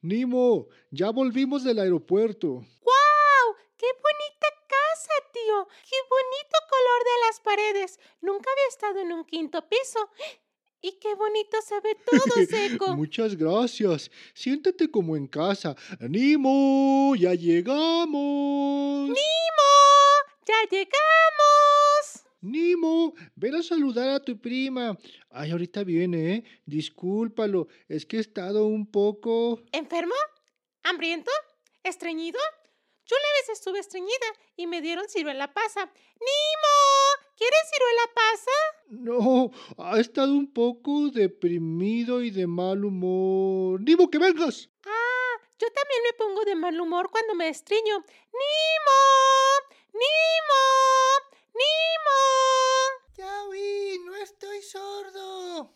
Nimo, 0.00 0.68
ya 0.92 1.10
volvimos 1.10 1.64
del 1.64 1.80
aeropuerto. 1.80 2.48
¡Wow! 2.48 3.56
¡Qué 3.76 3.86
bonita 3.86 4.46
casa, 4.68 5.12
tío! 5.32 5.66
¡Qué 5.90 5.96
bonito 6.08 6.56
color 6.70 7.02
de 7.02 7.26
las 7.26 7.40
paredes! 7.40 7.98
Nunca 8.20 8.48
había 8.48 8.68
estado 8.68 9.00
en 9.00 9.12
un 9.12 9.24
quinto 9.24 9.68
piso. 9.68 10.08
Y 10.86 10.92
qué 11.00 11.16
bonito 11.16 11.56
se 11.62 11.80
ve 11.80 11.96
todo 11.96 12.46
seco. 12.48 12.94
Muchas 12.94 13.34
gracias. 13.34 14.08
Siéntate 14.34 14.88
como 14.88 15.16
en 15.16 15.26
casa. 15.26 15.74
Nimo, 15.98 17.16
ya 17.16 17.34
llegamos. 17.34 19.08
¡Nimo! 19.08 19.72
¡Ya 20.46 20.54
llegamos! 20.70 22.24
Nimo, 22.40 23.14
ven 23.34 23.56
a 23.56 23.64
saludar 23.64 24.10
a 24.10 24.20
tu 24.20 24.40
prima. 24.40 24.96
Ay, 25.30 25.50
ahorita 25.50 25.82
viene, 25.82 26.34
¿eh? 26.34 26.44
Discúlpalo, 26.64 27.66
es 27.88 28.06
que 28.06 28.18
he 28.18 28.20
estado 28.20 28.66
un 28.66 28.88
poco... 28.88 29.60
¿Enfermo? 29.72 30.14
¿Hambriento? 30.84 31.32
¿Estreñido? 31.82 32.38
Yo 33.06 33.16
una 33.16 33.40
vez 33.40 33.58
estuve 33.58 33.80
estreñida 33.80 34.28
y 34.56 34.68
me 34.68 34.80
dieron 34.80 35.08
ciruela 35.08 35.52
pasa. 35.52 35.80
¡Nimo! 35.84 37.26
¿Quieres 37.36 37.60
ciruela 37.72 38.02
pasa? 38.14 38.75
No, 38.88 39.50
ha 39.78 39.98
estado 39.98 40.32
un 40.32 40.52
poco 40.52 41.10
deprimido 41.10 42.22
y 42.22 42.30
de 42.30 42.46
mal 42.46 42.84
humor. 42.84 43.80
Nimo, 43.80 44.08
que 44.08 44.18
vengas. 44.18 44.70
Ah, 44.84 45.40
yo 45.58 45.66
también 45.72 46.02
me 46.04 46.12
pongo 46.12 46.44
de 46.44 46.54
mal 46.54 46.80
humor 46.80 47.10
cuando 47.10 47.34
me 47.34 47.48
estreño. 47.48 47.98
¡Nimo! 47.98 49.00
¡Nimo! 49.92 50.62
¡Nimo! 51.52 53.16
Ya 53.16 53.44
oí, 53.44 53.98
no 54.04 54.14
estoy 54.16 54.62
sordo. 54.62 55.74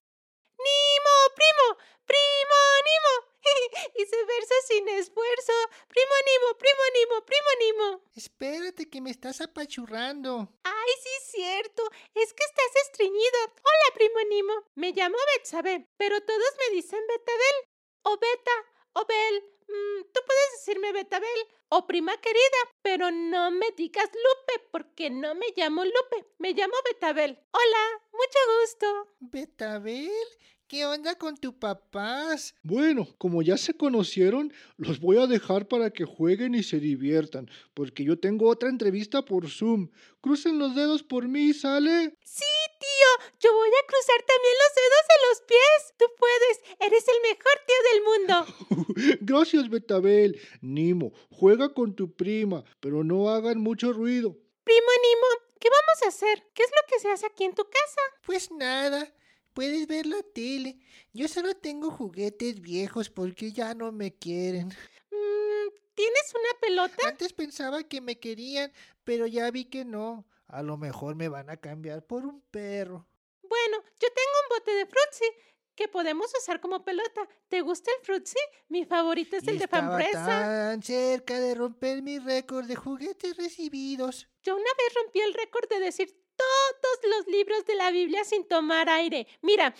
¡Nimo! 0.66 1.14
¡Primo! 1.38 1.66
¡Primo! 2.06 2.58
¡Nimo! 2.88 3.12
Hice 3.94 4.24
versos 4.24 4.62
sin 4.68 4.88
esfuerzo. 4.88 5.52
¡Primo 5.88 6.14
Nimo! 6.28 6.58
¡Primo 6.58 6.82
Nimo! 6.94 7.24
¡Primo 7.24 7.50
Nimo! 7.60 8.02
Espérate 8.14 8.88
que 8.90 9.00
me 9.00 9.10
estás 9.10 9.40
apachurrando. 9.40 10.48
Ay, 10.64 10.92
sí, 11.02 11.32
cierto. 11.36 11.82
Es 12.14 12.32
que 12.34 12.44
estás 12.44 12.72
estreñido. 12.84 13.38
Hola, 13.44 13.94
primo 13.94 14.20
Nimo. 14.28 14.52
Me 14.74 14.92
llamo 14.92 15.16
Betsabe, 15.34 15.88
pero 15.96 16.20
todos 16.20 16.52
me 16.58 16.76
dicen 16.76 17.00
Betabel. 17.08 17.56
O 18.02 18.16
Beta, 18.18 18.56
o 18.94 19.06
Bel. 19.06 19.59
Mm, 19.70 20.02
Tú 20.12 20.20
puedes 20.26 20.50
decirme 20.58 20.92
Betabel 20.92 21.40
o 21.68 21.86
prima 21.86 22.16
querida, 22.20 22.60
pero 22.82 23.10
no 23.12 23.50
me 23.52 23.66
digas 23.76 24.06
Lupe, 24.06 24.68
porque 24.72 25.08
no 25.10 25.34
me 25.36 25.46
llamo 25.56 25.84
Lupe. 25.84 26.26
Me 26.38 26.52
llamo 26.52 26.74
Betabel. 26.84 27.38
Hola, 27.52 28.02
mucho 28.12 28.38
gusto. 28.60 28.86
¿Betabel? 29.20 30.10
¿Qué 30.66 30.86
onda 30.86 31.16
con 31.16 31.36
tu 31.36 31.58
papás? 31.58 32.54
Bueno, 32.62 33.08
como 33.18 33.42
ya 33.42 33.56
se 33.56 33.74
conocieron, 33.74 34.52
los 34.76 35.00
voy 35.00 35.18
a 35.18 35.26
dejar 35.26 35.66
para 35.66 35.90
que 35.90 36.04
jueguen 36.04 36.54
y 36.54 36.62
se 36.62 36.78
diviertan, 36.78 37.50
porque 37.74 38.04
yo 38.04 38.20
tengo 38.20 38.48
otra 38.48 38.68
entrevista 38.68 39.24
por 39.24 39.48
Zoom. 39.50 39.90
Crucen 40.20 40.60
los 40.60 40.76
dedos 40.76 41.02
por 41.02 41.26
mí, 41.26 41.52
¿sale? 41.54 42.14
Sí, 42.24 42.44
tío, 42.80 43.10
yo 43.38 43.54
voy 43.54 43.68
a 43.68 43.86
cruzar 43.86 44.22
también 44.26 44.54
los 44.62 44.72
dedos 44.80 45.04
de 45.10 45.18
los 45.28 45.40
pies. 45.42 45.94
Tú 45.98 46.06
puedes, 46.18 46.54
eres 46.80 47.04
el 47.08 47.20
mejor 47.22 47.56
tío 47.68 47.80
del 47.90 48.02
mundo. 48.08 49.16
Gracias, 49.20 49.68
Betabel. 49.68 50.40
Nimo, 50.60 51.12
juega 51.30 51.72
con 51.72 51.94
tu 51.94 52.16
prima, 52.16 52.64
pero 52.80 53.04
no 53.04 53.28
hagan 53.28 53.60
mucho 53.60 53.92
ruido. 53.92 54.36
Primo 54.64 54.92
Nimo, 55.02 55.54
¿qué 55.60 55.68
vamos 55.68 56.02
a 56.04 56.08
hacer? 56.08 56.42
¿Qué 56.54 56.62
es 56.62 56.70
lo 56.70 56.86
que 56.88 57.00
se 57.00 57.10
hace 57.10 57.26
aquí 57.26 57.44
en 57.44 57.54
tu 57.54 57.64
casa? 57.64 58.00
Pues 58.24 58.50
nada, 58.50 59.12
puedes 59.52 59.86
ver 59.86 60.06
la 60.06 60.22
tele. 60.22 60.78
Yo 61.12 61.28
solo 61.28 61.54
tengo 61.54 61.90
juguetes 61.90 62.60
viejos 62.60 63.10
porque 63.10 63.52
ya 63.52 63.74
no 63.74 63.92
me 63.92 64.14
quieren. 64.14 64.68
Mm, 65.10 65.68
¿Tienes 65.94 66.32
una 66.34 66.60
pelota? 66.60 67.08
Antes 67.08 67.32
pensaba 67.32 67.82
que 67.82 68.00
me 68.00 68.18
querían, 68.18 68.72
pero 69.04 69.26
ya 69.26 69.50
vi 69.50 69.66
que 69.66 69.84
no. 69.84 70.26
A 70.52 70.62
lo 70.62 70.76
mejor 70.76 71.14
me 71.16 71.28
van 71.28 71.48
a 71.50 71.56
cambiar 71.56 72.06
por 72.06 72.24
un 72.26 72.40
perro. 72.50 73.06
Bueno, 73.42 73.78
yo 74.00 74.08
tengo 74.08 74.36
un 74.44 74.58
bote 74.58 74.72
de 74.72 74.86
frutzi 74.86 75.24
que 75.74 75.88
podemos 75.88 76.30
usar 76.38 76.60
como 76.60 76.84
pelota. 76.84 77.26
¿Te 77.48 77.60
gusta 77.62 77.90
el 77.98 78.04
frutzi? 78.04 78.38
Mi 78.68 78.84
favorito 78.84 79.36
es 79.36 79.44
Y 79.44 79.50
el 79.50 79.58
de 79.58 79.68
frambuesa. 79.68 80.24
tan 80.26 80.82
cerca 80.82 81.38
de 81.38 81.54
romper 81.54 82.02
mi 82.02 82.18
récord 82.18 82.66
de 82.66 82.76
juguetes 82.76 83.36
recibidos. 83.36 84.28
Yo 84.42 84.54
una 84.54 84.64
vez 84.78 84.94
rompí 85.02 85.20
el 85.20 85.34
récord 85.34 85.68
de 85.68 85.80
decir 85.80 86.16
todos 86.36 86.98
los 87.16 87.26
libros 87.28 87.64
de 87.66 87.74
la 87.74 87.90
Biblia 87.90 88.24
sin 88.24 88.46
tomar 88.46 88.88
aire. 88.88 89.26
Mira, 89.42 89.74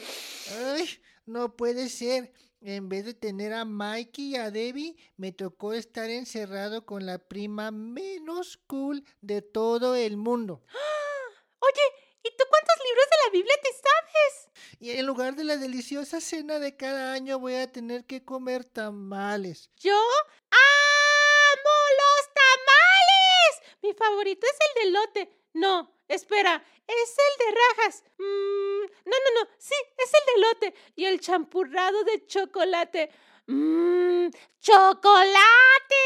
Ay, 0.75 0.89
no 1.27 1.57
puede 1.57 1.89
ser. 1.89 2.33
En 2.63 2.91
vez 2.91 3.07
de 3.07 3.15
tener 3.15 3.55
a 3.55 3.65
Mikey 3.65 4.33
y 4.33 4.37
a 4.37 4.51
Debbie, 4.51 4.95
me 5.17 5.33
tocó 5.33 5.73
estar 5.73 6.11
encerrado 6.11 6.85
con 6.85 7.07
la 7.07 7.17
prima 7.17 7.71
menos 7.71 8.59
cool 8.67 9.03
de 9.23 9.41
todo 9.41 9.97
el 9.97 10.19
mundo. 10.19 10.63
oye, 11.59 11.83
¿y 12.23 12.29
tú 12.37 12.45
cuántos 12.51 12.77
libros 12.85 13.05
de 13.11 13.17
la 13.25 13.33
Biblia 13.33 13.55
te 13.63 13.71
sabes? 13.73 14.51
Y 14.79 14.91
en 14.91 15.07
lugar 15.07 15.37
de 15.37 15.45
la 15.45 15.57
deliciosa 15.57 16.21
cena 16.21 16.59
de 16.59 16.77
cada 16.77 17.15
año 17.15 17.39
voy 17.39 17.55
a 17.55 17.73
tener 17.73 18.05
que 18.05 18.27
comer 18.27 18.67
tamales. 18.67 19.71
Yo 19.79 19.97
amo 19.97 21.77
los 21.99 22.35
tamales. 22.35 23.79
Mi 23.81 23.95
favorito 23.95 24.47
es 24.47 24.59
el 24.67 24.85
de 24.85 24.91
lote. 24.91 25.40
No, 25.53 25.91
espera, 26.09 26.63
es 26.87 27.17
el 27.19 27.47
de 27.47 27.61
rajas. 27.61 28.05
Mm, 28.19 29.09
no, 29.09 29.17
no, 29.17 29.43
no, 29.43 29.51
sí, 29.59 29.75
es 29.99 30.11
el 30.15 30.35
de 30.35 30.41
lote. 30.41 30.75
Y 30.97 31.05
el 31.05 31.21
champurrado 31.21 32.05
de 32.05 32.27
chocolate. 32.27 33.11
Mmm, 33.47 34.29
chocolate. 34.61 36.05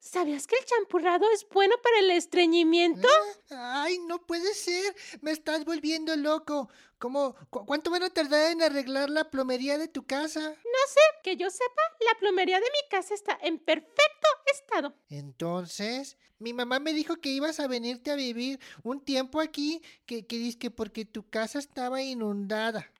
¿Sabías 0.00 0.46
que 0.46 0.56
el 0.56 0.64
champurrado 0.64 1.30
es 1.32 1.46
bueno 1.50 1.76
para 1.82 1.98
el 1.98 2.10
estreñimiento? 2.12 3.08
Ah, 3.50 3.82
Ay, 3.84 3.98
no 3.98 4.24
puede 4.24 4.54
ser. 4.54 4.96
Me 5.20 5.32
estás 5.32 5.64
volviendo 5.66 6.16
loco. 6.16 6.70
¿Cómo, 6.98 7.36
cu- 7.50 7.64
¿Cuánto 7.64 7.90
van 7.90 8.02
a 8.02 8.10
tardar 8.10 8.50
en 8.50 8.62
arreglar 8.62 9.08
la 9.08 9.30
plomería 9.30 9.78
de 9.78 9.86
tu 9.88 10.04
casa? 10.04 10.40
No 10.40 10.82
sé, 10.88 11.00
que 11.22 11.36
yo 11.36 11.48
sepa, 11.50 11.82
la 12.12 12.18
plomería 12.18 12.56
de 12.58 12.66
mi 12.66 12.88
casa 12.90 13.14
está 13.14 13.38
en 13.42 13.58
perfecto 13.58 14.28
estado. 14.52 14.94
Entonces, 15.08 16.16
mi 16.40 16.52
mamá 16.52 16.80
me 16.80 16.92
dijo 16.92 17.16
que 17.16 17.28
ibas 17.30 17.60
a 17.60 17.68
venirte 17.68 18.10
a 18.10 18.16
vivir 18.16 18.58
un 18.82 19.00
tiempo 19.00 19.40
aquí, 19.40 19.80
que, 20.06 20.26
que 20.26 20.56
que 20.58 20.70
porque 20.70 21.04
tu 21.04 21.28
casa 21.28 21.58
estaba 21.60 22.02
inundada. 22.02 22.90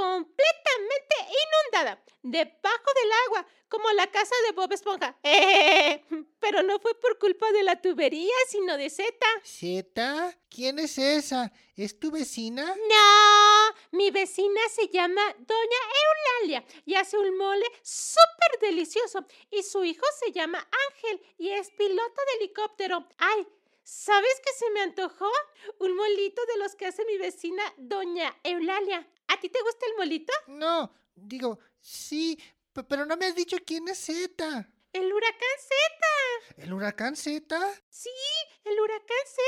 Completamente 0.00 1.16
inundada, 1.28 2.02
debajo 2.22 2.90
del 2.94 3.12
agua, 3.26 3.46
como 3.68 3.92
la 3.92 4.06
casa 4.10 4.34
de 4.46 4.52
Bob 4.52 4.72
Esponja. 4.72 5.14
Eh, 5.22 6.02
pero 6.40 6.62
no 6.62 6.78
fue 6.78 6.98
por 6.98 7.18
culpa 7.18 7.52
de 7.52 7.62
la 7.62 7.82
tubería, 7.82 8.32
sino 8.48 8.78
de 8.78 8.88
Zeta. 8.88 9.26
¿Zeta? 9.44 10.34
¿Quién 10.48 10.78
es 10.78 10.96
esa? 10.96 11.52
¿Es 11.76 12.00
tu 12.00 12.10
vecina? 12.10 12.64
No, 12.64 13.98
mi 13.98 14.10
vecina 14.10 14.60
se 14.74 14.88
llama 14.88 15.20
Doña 15.38 15.80
Eulalia 16.40 16.64
y 16.86 16.94
hace 16.94 17.18
un 17.18 17.36
mole 17.36 17.66
súper 17.82 18.58
delicioso. 18.70 19.26
Y 19.50 19.62
su 19.62 19.84
hijo 19.84 20.06
se 20.18 20.32
llama 20.32 20.66
Ángel 20.88 21.20
y 21.36 21.50
es 21.50 21.70
piloto 21.72 22.22
de 22.26 22.38
helicóptero. 22.38 23.06
Ay, 23.18 23.46
¿sabes 23.82 24.40
qué 24.42 24.52
se 24.58 24.70
me 24.70 24.80
antojó? 24.80 25.30
Un 25.78 25.94
molito 25.94 26.40
de 26.46 26.58
los 26.58 26.74
que 26.74 26.86
hace 26.86 27.04
mi 27.04 27.18
vecina 27.18 27.62
Doña 27.76 28.34
Eulalia. 28.44 29.06
¿A 29.32 29.40
ti 29.40 29.48
te 29.48 29.62
gusta 29.62 29.86
el 29.86 29.96
molito? 29.96 30.32
No, 30.48 30.92
digo, 31.14 31.58
sí, 31.80 32.38
pe- 32.72 32.84
pero 32.84 33.06
no 33.06 33.16
me 33.16 33.26
has 33.26 33.34
dicho 33.34 33.56
quién 33.64 33.88
es 33.88 34.04
Zeta. 34.04 34.68
El 34.92 35.12
huracán 35.12 35.56
Z. 35.58 36.62
¿El 36.64 36.72
huracán 36.72 37.16
Zeta? 37.16 37.60
Sí, 37.88 38.10
el 38.64 38.78
huracán 38.80 39.24
Z. 39.26 39.40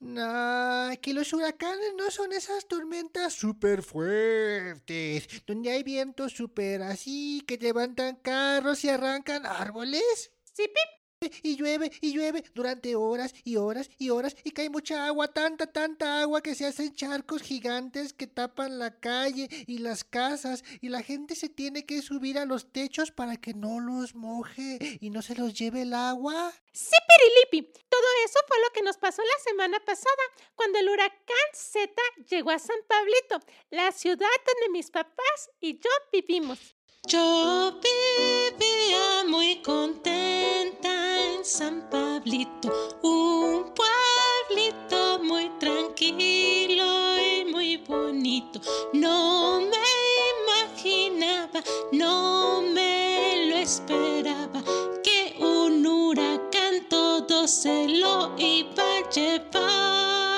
No, 0.00 0.90
que 1.00 1.14
los 1.14 1.32
huracanes 1.32 1.94
no 1.96 2.10
son 2.10 2.32
esas 2.32 2.66
tormentas 2.66 3.32
súper 3.32 3.82
fuertes, 3.82 5.26
donde 5.46 5.70
hay 5.70 5.82
vientos 5.82 6.32
súper 6.32 6.82
así, 6.82 7.42
que 7.46 7.56
levantan 7.56 8.16
carros 8.16 8.84
y 8.84 8.88
arrancan 8.90 9.46
árboles. 9.46 10.32
Sí, 10.52 10.64
Pip. 10.66 11.01
Y 11.42 11.56
llueve 11.56 11.90
y 12.00 12.12
llueve 12.12 12.44
durante 12.54 12.94
horas 12.96 13.34
y 13.44 13.56
horas 13.56 13.90
y 13.98 14.10
horas 14.10 14.36
y 14.44 14.50
cae 14.50 14.70
mucha 14.70 15.06
agua, 15.06 15.28
tanta, 15.28 15.66
tanta 15.66 16.20
agua 16.20 16.42
que 16.42 16.54
se 16.54 16.66
hacen 16.66 16.94
charcos 16.94 17.42
gigantes 17.42 18.12
que 18.12 18.26
tapan 18.26 18.78
la 18.78 18.98
calle 18.98 19.48
y 19.66 19.78
las 19.78 20.04
casas 20.04 20.64
y 20.80 20.88
la 20.88 21.02
gente 21.02 21.34
se 21.34 21.48
tiene 21.48 21.84
que 21.84 22.02
subir 22.02 22.38
a 22.38 22.44
los 22.44 22.72
techos 22.72 23.10
para 23.10 23.36
que 23.36 23.54
no 23.54 23.80
los 23.80 24.14
moje 24.14 24.98
y 25.00 25.10
no 25.10 25.22
se 25.22 25.34
los 25.34 25.54
lleve 25.54 25.82
el 25.82 25.94
agua. 25.94 26.52
Sí, 26.72 26.96
Perilipi. 27.06 27.72
Todo 27.88 28.08
eso 28.24 28.38
fue 28.48 28.56
lo 28.60 28.72
que 28.72 28.82
nos 28.82 28.96
pasó 28.96 29.22
la 29.22 29.44
semana 29.44 29.78
pasada, 29.80 30.22
cuando 30.54 30.78
el 30.78 30.88
huracán 30.88 31.48
Z 31.54 31.92
llegó 32.30 32.50
a 32.50 32.58
San 32.58 32.78
Pablito, 32.88 33.40
la 33.70 33.92
ciudad 33.92 34.28
donde 34.46 34.72
mis 34.72 34.90
papás 34.90 35.50
y 35.60 35.78
yo 35.78 35.90
vivimos. 36.12 36.74
Yo 37.08 37.72
vivía 37.82 39.24
muy 39.28 39.56
contenta 39.56 41.34
en 41.34 41.44
San 41.44 41.90
Pablito, 41.90 42.72
un 43.02 43.74
pueblito 43.74 45.18
muy 45.20 45.50
tranquilo 45.58 47.18
y 47.18 47.44
muy 47.50 47.76
bonito. 47.78 48.60
No 48.92 49.60
me 49.62 50.76
imaginaba, 50.76 51.60
no 51.90 52.62
me 52.62 53.46
lo 53.50 53.56
esperaba, 53.56 54.62
que 55.02 55.34
un 55.40 55.84
huracán 55.84 56.88
todo 56.88 57.48
se 57.48 57.88
lo 57.88 58.32
iba 58.38 58.84
a 58.84 59.10
llevar. 59.10 60.31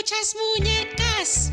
Muchas 0.00 0.34
muñecas, 0.34 1.52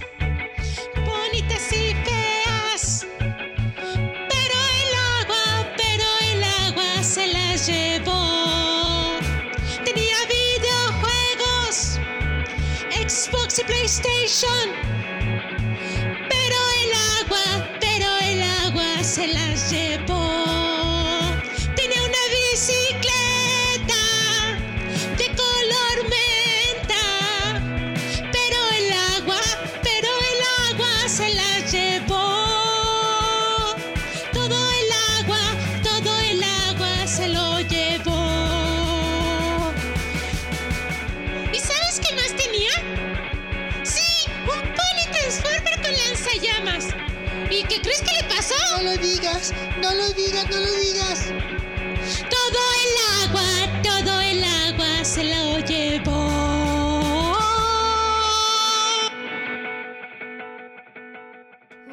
bonitas 1.06 1.74
y 1.74 1.94
feas. 2.06 3.06
Pero 3.20 4.58
el 4.82 4.92
agua, 5.22 5.74
pero 5.76 6.06
el 6.32 6.44
agua 6.66 7.04
se 7.04 7.28
las 7.28 7.68
llevó. 7.68 9.20
Tenía 9.84 10.16
videojuegos, 10.30 12.00
Xbox 12.90 13.60
y 13.60 13.64
PlayStation. 13.66 14.97
Digas, 50.18 50.50
no 50.50 50.60
lo 50.60 50.72
digas. 50.74 51.26
Todo 52.30 52.62
el 52.84 52.94
agua, 53.24 53.82
todo 53.84 54.20
el 54.20 54.44
agua 54.44 55.06
se 55.06 55.24
lo 55.24 55.60
llevó. 55.60 56.28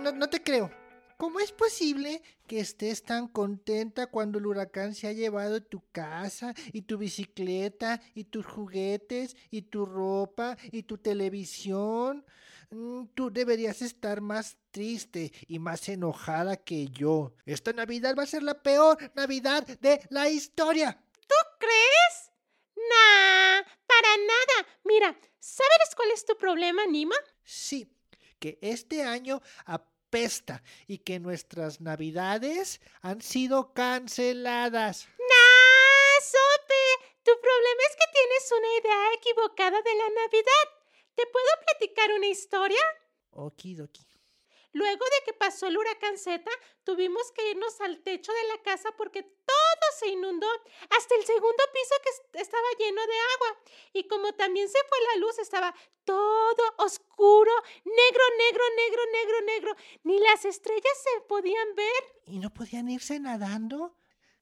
No, 0.02 0.12
no 0.12 0.28
te 0.28 0.42
creo. 0.42 0.70
¿Cómo 1.16 1.38
es 1.38 1.52
posible 1.52 2.22
que 2.46 2.60
estés 2.60 3.02
tan 3.02 3.28
contenta 3.28 4.08
cuando 4.08 4.38
el 4.38 4.46
huracán 4.46 4.94
se 4.94 5.06
ha 5.06 5.12
llevado 5.12 5.62
tu 5.62 5.80
casa 5.92 6.54
y 6.72 6.82
tu 6.82 6.98
bicicleta 6.98 8.00
y 8.14 8.24
tus 8.24 8.44
juguetes 8.44 9.36
y 9.50 9.62
tu 9.62 9.86
ropa 9.86 10.56
y 10.72 10.82
tu 10.82 10.98
televisión? 10.98 12.24
Mm, 12.74 13.06
Tú 13.14 13.30
deberías 13.30 13.82
estar 13.82 14.20
más 14.20 14.56
triste 14.72 15.32
y 15.46 15.60
más 15.60 15.88
enojada 15.88 16.56
que 16.56 16.88
yo. 16.88 17.32
Esta 17.46 17.72
Navidad 17.72 18.16
va 18.18 18.24
a 18.24 18.26
ser 18.26 18.42
la 18.42 18.60
peor 18.60 18.98
Navidad 19.14 19.64
de 19.64 20.00
la 20.10 20.28
historia. 20.28 21.00
¿Tú 21.28 21.34
crees? 21.60 22.32
Nah, 22.74 23.62
para 23.86 24.16
nada. 24.16 24.68
Mira, 24.82 25.16
¿sabes 25.38 25.94
cuál 25.94 26.10
es 26.10 26.24
tu 26.26 26.36
problema, 26.36 26.84
Nima? 26.86 27.14
Sí, 27.44 27.88
que 28.40 28.58
este 28.60 29.04
año 29.04 29.40
apesta 29.66 30.60
y 30.88 30.98
que 30.98 31.20
nuestras 31.20 31.80
Navidades 31.80 32.80
han 33.02 33.22
sido 33.22 33.72
canceladas. 33.72 35.06
Nah, 35.16 36.20
Sope. 36.22 37.14
Tu 37.22 37.30
problema 37.40 37.82
es 37.88 37.96
que 37.96 38.12
tienes 38.12 38.52
una 38.52 38.78
idea 38.80 39.14
equivocada 39.14 39.80
de 39.80 39.94
la 39.94 40.08
Navidad. 40.22 40.73
¿Te 41.14 41.26
puedo 41.26 41.46
platicar 41.66 42.12
una 42.12 42.26
historia? 42.26 42.80
Okidoki. 43.30 44.06
Luego 44.72 45.04
de 45.04 45.24
que 45.24 45.32
pasó 45.34 45.68
el 45.68 45.78
huracán 45.78 46.18
Z, 46.18 46.50
tuvimos 46.82 47.30
que 47.30 47.48
irnos 47.50 47.80
al 47.80 48.02
techo 48.02 48.32
de 48.32 48.48
la 48.48 48.60
casa 48.62 48.90
porque 48.96 49.22
todo 49.22 49.84
se 50.00 50.08
inundó, 50.08 50.48
hasta 50.90 51.14
el 51.14 51.24
segundo 51.24 51.62
piso 51.72 51.94
que 52.02 52.10
est- 52.10 52.36
estaba 52.46 52.66
lleno 52.80 53.00
de 53.06 53.12
agua. 53.34 53.62
Y 53.92 54.08
como 54.08 54.32
también 54.34 54.68
se 54.68 54.78
fue 54.88 54.98
la 55.12 55.20
luz, 55.20 55.38
estaba 55.38 55.72
todo 56.04 56.74
oscuro, 56.78 57.52
negro, 57.84 58.22
negro, 58.36 58.64
negro, 58.76 59.02
negro, 59.12 59.40
negro. 59.42 59.76
Ni 60.02 60.18
las 60.18 60.44
estrellas 60.44 60.98
se 61.04 61.20
podían 61.20 61.74
ver. 61.76 62.02
¿Y 62.26 62.40
no 62.40 62.52
podían 62.52 62.88
irse 62.90 63.20
nadando? 63.20 63.94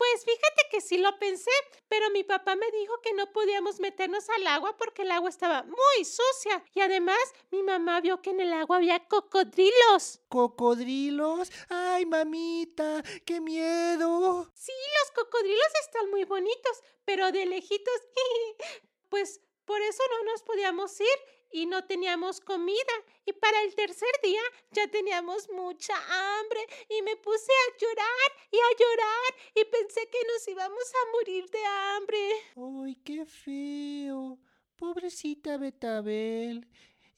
Pues 0.02 0.24
fíjate 0.24 0.62
que 0.68 0.80
sí 0.80 0.98
lo 0.98 1.16
pensé, 1.20 1.52
pero 1.86 2.10
mi 2.10 2.24
papá 2.24 2.56
me 2.56 2.68
dijo 2.72 3.00
que 3.02 3.12
no 3.12 3.30
podíamos 3.30 3.78
meternos 3.78 4.28
al 4.30 4.48
agua 4.48 4.76
porque 4.76 5.02
el 5.02 5.12
agua 5.12 5.30
estaba 5.30 5.62
muy 5.62 6.04
sucia. 6.04 6.64
Y 6.74 6.80
además, 6.80 7.20
mi 7.52 7.62
mamá 7.62 8.00
vio 8.00 8.20
que 8.20 8.30
en 8.30 8.40
el 8.40 8.52
agua 8.52 8.78
había 8.78 9.06
cocodrilos. 9.06 10.20
¿Cocodrilos? 10.28 11.52
¡Ay, 11.68 12.04
mamita! 12.04 13.00
¡Qué 13.24 13.40
miedo! 13.40 14.50
Sí, 14.54 14.72
los 14.98 15.24
cocodrilos 15.24 15.72
están 15.82 16.10
muy 16.10 16.24
bonitos, 16.24 16.82
pero 17.04 17.30
de 17.30 17.46
lejitos, 17.46 17.94
pues 19.08 19.40
por 19.64 19.80
eso 19.82 20.02
no 20.10 20.32
nos 20.32 20.42
podíamos 20.42 21.00
ir 21.00 21.18
y 21.52 21.66
no 21.66 21.84
teníamos 21.84 22.40
comida. 22.40 22.94
Y 23.24 23.32
para 23.32 23.62
el 23.62 23.74
tercer 23.74 24.12
día 24.22 24.42
ya 24.72 24.88
teníamos 24.88 25.48
mucha 25.50 25.94
hambre 25.94 26.60
y 26.88 27.02
me 27.02 27.16
puse 27.16 27.52
a 27.52 27.78
llorar 27.78 28.48
y 28.50 28.56
a 28.56 28.76
llorar 28.78 29.34
y 29.54 29.64
pensé 29.64 30.08
que 30.10 30.18
nos 30.32 30.48
íbamos 30.48 30.92
a 30.94 31.12
morir 31.12 31.48
de 31.50 31.64
hambre. 31.64 32.84
¡Ay, 32.84 32.96
qué 33.04 33.24
feo! 33.24 34.38
Pobrecita 34.76 35.58
Betabel. 35.58 36.66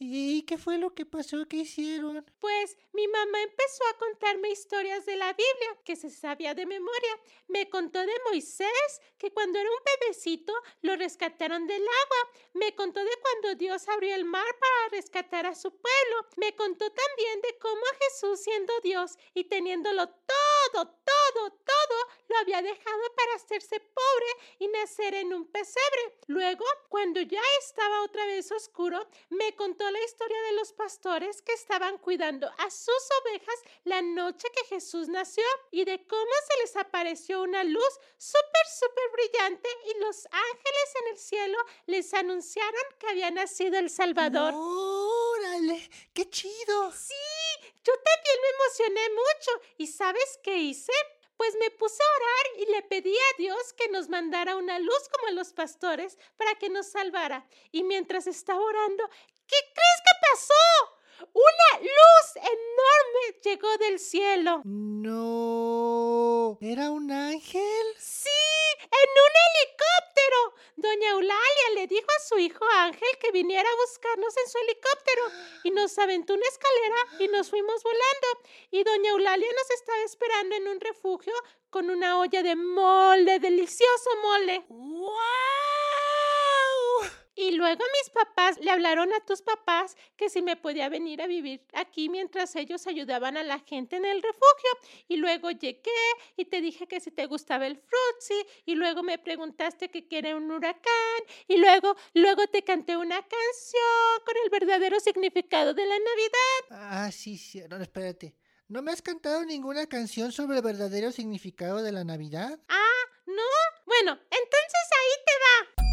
¿Y 0.07 0.43
qué 0.43 0.59
fue 0.59 0.77
lo 0.77 0.95
que 0.95 1.07
pasó? 1.07 1.49
¿Qué 1.49 1.57
hicieron? 1.57 2.23
Pues 2.39 2.77
mi 2.93 3.09
mamá 3.09 3.41
empezó 3.41 3.85
a 3.91 3.97
contarme 3.97 4.51
historias 4.51 5.07
de 5.07 5.17
la 5.17 5.33
Biblia 5.33 5.79
que 5.83 5.97
se 5.97 6.11
sabía 6.11 6.53
de 6.53 6.67
memoria. 6.67 7.21
Me 7.49 7.71
contó 7.71 8.01
de 8.01 8.13
Moisés, 8.29 9.01
que 9.17 9.33
cuando 9.33 9.59
era 9.59 9.71
un 9.71 9.85
bebecito 10.01 10.53
lo 10.83 10.95
rescataron 10.97 11.67
del 11.67 11.81
agua. 11.81 12.41
Me 12.53 12.75
contó 12.75 13.01
de 13.03 13.17
cuando 13.23 13.55
Dios 13.59 13.89
abrió 13.89 14.15
el 14.15 14.27
mar 14.27 14.45
para 14.61 14.91
rescatar 14.91 15.47
a 15.47 15.55
su 15.55 15.71
pueblo. 15.71 16.29
Me 16.37 16.55
contó 16.55 16.85
también 16.91 17.41
de 17.41 17.59
cómo 17.59 17.83
Jesús, 18.03 18.41
siendo 18.41 18.75
Dios 18.83 19.17
y 19.33 19.45
teniéndolo 19.45 20.11
todo, 20.73 20.87
todo, 20.87 21.51
todo, 21.51 21.99
lo 22.29 22.39
había 22.39 22.63
dejado 22.63 23.03
para 23.17 23.35
hacerse 23.35 23.81
pobre 23.81 24.27
y 24.59 24.69
nacer 24.69 25.15
en 25.15 25.33
un 25.35 25.47
pesebre. 25.47 26.19
Luego, 26.27 26.65
cuando 26.89 27.21
ya 27.21 27.43
estaba 27.61 28.03
otra 28.03 28.27
vez 28.27 28.51
oscuro, 28.53 29.07
me 29.31 29.55
contó 29.57 29.91
la 29.91 30.03
historia 30.03 30.41
de 30.43 30.53
los 30.53 30.73
pastores 30.73 31.43
que 31.43 31.53
estaban 31.53 31.99
cuidando 31.99 32.51
a 32.59 32.71
sus 32.71 33.09
ovejas 33.23 33.63
la 33.85 34.03
noche 34.03 34.49
que 34.55 34.75
Jesús 34.75 35.09
nació 35.09 35.45
y 35.71 35.85
de 35.85 36.07
cómo 36.07 36.33
se 36.49 36.61
les 36.63 36.77
apareció 36.77 37.43
una 37.43 37.65
luz 37.65 38.01
súper, 38.17 38.67
súper 38.79 39.05
brillante 39.13 39.69
y 39.87 40.01
los 40.01 40.27
ángeles 40.27 40.95
en 41.03 41.13
el 41.13 41.19
cielo 41.19 41.59
les 41.87 42.15
anunciaron 42.15 42.83
que 42.99 43.09
había 43.09 43.31
nacido 43.31 43.79
el 43.79 43.91
Salvador. 43.91 44.55
¡Órale! 44.55 45.91
¡Qué 46.13 46.29
chido! 46.31 46.93
Sí, 46.93 47.15
yo 47.85 47.93
también 47.93 48.39
me 48.43 48.49
emocioné 48.49 49.09
mucho. 49.11 49.51
¿Y 49.79 49.87
sabes 49.87 50.39
qué 50.43 50.57
hice? 50.57 50.93
Pues 51.37 51.55
me 51.61 51.71
puse 51.71 52.03
a 52.03 52.17
orar 52.17 52.61
y 52.61 52.73
le 52.73 52.83
pedí 52.83 53.15
a 53.15 53.37
Dios 53.37 53.73
que 53.75 53.89
nos 53.89 54.09
mandara 54.09 54.57
una 54.57 54.79
luz 54.79 55.09
como 55.13 55.29
a 55.29 55.33
los 55.33 55.53
pastores 55.53 56.17
para 56.37 56.55
que 56.55 56.71
nos 56.71 56.87
salvara. 56.87 57.47
Y 57.73 57.83
mientras 57.83 58.27
estaba 58.27 58.61
orando, 58.61 59.09
¿qué 59.47 59.57
crees 59.75 60.01
que 60.05 60.31
pasó? 60.31 60.94
Una 61.33 61.81
luz 61.81 62.37
enorme 62.37 63.41
llegó 63.43 63.77
del 63.79 63.99
cielo. 63.99 64.63
No. 64.65 66.59
¿Era 66.61 66.91
un 66.91 67.11
ángel? 67.11 67.87
Sí, 67.99 68.29
en 68.81 69.11
un 69.25 69.33
helicóptero. 69.45 70.55
Doña 70.77 71.11
Eulalia 71.11 71.69
le 71.75 71.87
dijo 71.87 72.07
a 72.07 72.23
su 72.29 72.39
hijo 72.39 72.65
Ángel 72.75 73.09
que 73.21 73.33
viniera 73.33 73.69
a 73.69 73.77
buscarnos 73.77 74.37
en 74.37 74.49
su 74.51 74.59
helicóptero 74.59 75.23
y 75.65 75.71
nos 75.71 75.99
aventó 75.99 76.35
una 76.35 76.47
escalera 76.47 76.97
y 77.21 77.29
nos 77.29 77.51
fuimos 77.51 77.83
volando. 77.83 78.51
Y 78.71 78.83
doña 78.85 79.11
Eulalia 79.11 79.49
nos 79.53 79.71
estaba 79.71 80.03
esperando 80.05 80.57
en 80.57 80.69
un 80.69 80.81
refugio 80.81 81.35
con 81.71 81.91
una 81.91 82.19
olla 82.19 82.43
de 82.43 82.57
mole, 82.57 83.39
delicioso 83.39 84.11
mole. 84.23 84.65
¡Wow! 84.69 86.14
Y 87.37 87.53
luego 87.53 87.83
mis 88.01 88.11
papás 88.11 88.59
le 88.61 88.71
hablaron 88.71 89.13
a 89.13 89.21
tus 89.21 89.43
papás 89.43 89.97
que 90.17 90.29
si 90.29 90.41
me 90.43 90.57
podía 90.57 90.89
venir 90.89 91.21
a 91.21 91.27
vivir 91.27 91.67
aquí 91.73 92.09
mientras 92.09 92.55
ellos 92.55 92.87
ayudaban 92.87 93.37
a 93.37 93.43
la 93.43 93.59
gente 93.59 93.97
en 93.97 94.05
el 94.05 94.23
refugio. 94.23 94.71
Y 95.09 95.17
luego 95.17 95.51
llegué 95.51 95.91
y 96.37 96.45
te 96.45 96.61
dije 96.61 96.87
que 96.87 97.01
si 97.01 97.11
te 97.11 97.27
gustaba 97.27 97.67
el 97.67 97.77
frutzi. 97.77 98.47
Y 98.67 98.75
luego 98.75 99.03
me 99.03 99.19
preguntaste 99.19 99.91
que 99.91 100.07
qué 100.07 100.19
era 100.19 100.37
un 100.37 100.51
huracán. 100.51 101.23
Y 101.49 101.57
luego, 101.57 101.97
luego 102.15 102.47
te 102.47 102.63
canté 102.63 102.97
una 102.97 103.17
canción 103.17 104.25
con 104.25 104.35
el 104.45 104.51
verdadero 104.51 105.01
significado 105.01 105.75
de 105.75 105.87
la 105.87 105.99
Navidad. 105.99 106.61
Ah, 106.71 107.11
sí, 107.11 107.37
sí. 107.37 107.63
No, 107.69 107.77
espérate. 107.77 108.37
¿No 108.69 108.81
me 108.81 108.93
has 108.93 109.03
cantado 109.03 109.45
ninguna 109.45 109.87
canción 109.87 110.33
sobre 110.33 110.57
el 110.57 110.63
verdadero 110.63 111.13
significado 111.13 111.83
de 111.83 111.93
la 111.93 112.05
Navidad? 112.05 112.59
Ah, 112.69 113.03
¿no? 113.27 113.43
Bueno, 113.85 114.13
entonces 114.13 114.89
ahí 114.91 115.25
te 115.27 115.33
va. 115.33 115.84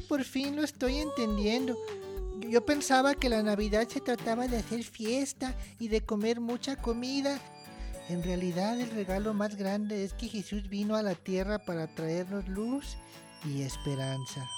Por 0.00 0.24
fin 0.24 0.56
lo 0.56 0.62
estoy 0.62 0.98
entendiendo. 0.98 1.76
Yo 2.48 2.64
pensaba 2.64 3.14
que 3.14 3.28
la 3.28 3.42
Navidad 3.42 3.88
se 3.88 4.00
trataba 4.00 4.48
de 4.48 4.58
hacer 4.58 4.82
fiesta 4.84 5.54
y 5.78 5.88
de 5.88 6.00
comer 6.00 6.40
mucha 6.40 6.76
comida. 6.76 7.38
En 8.08 8.22
realidad 8.22 8.80
el 8.80 8.90
regalo 8.90 9.34
más 9.34 9.56
grande 9.56 10.04
es 10.04 10.14
que 10.14 10.28
Jesús 10.28 10.68
vino 10.68 10.96
a 10.96 11.02
la 11.02 11.14
tierra 11.14 11.58
para 11.58 11.86
traernos 11.94 12.48
luz 12.48 12.96
y 13.44 13.62
esperanza. 13.62 14.48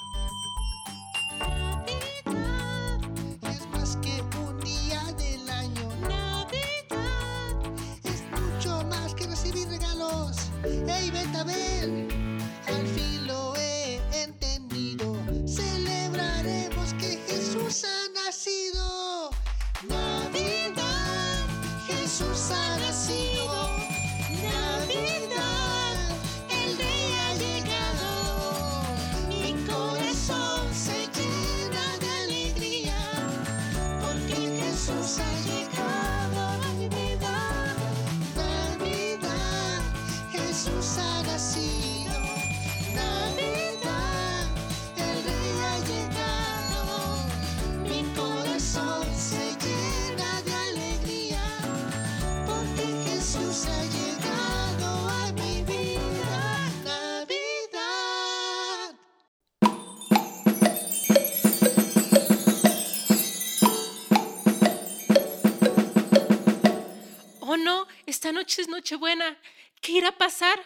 Esta 68.54 68.62
noche 68.62 68.62
es 68.62 68.68
Nochebuena. 68.68 69.38
¿Qué 69.80 69.92
irá 69.92 70.08
a 70.10 70.18
pasar? 70.18 70.58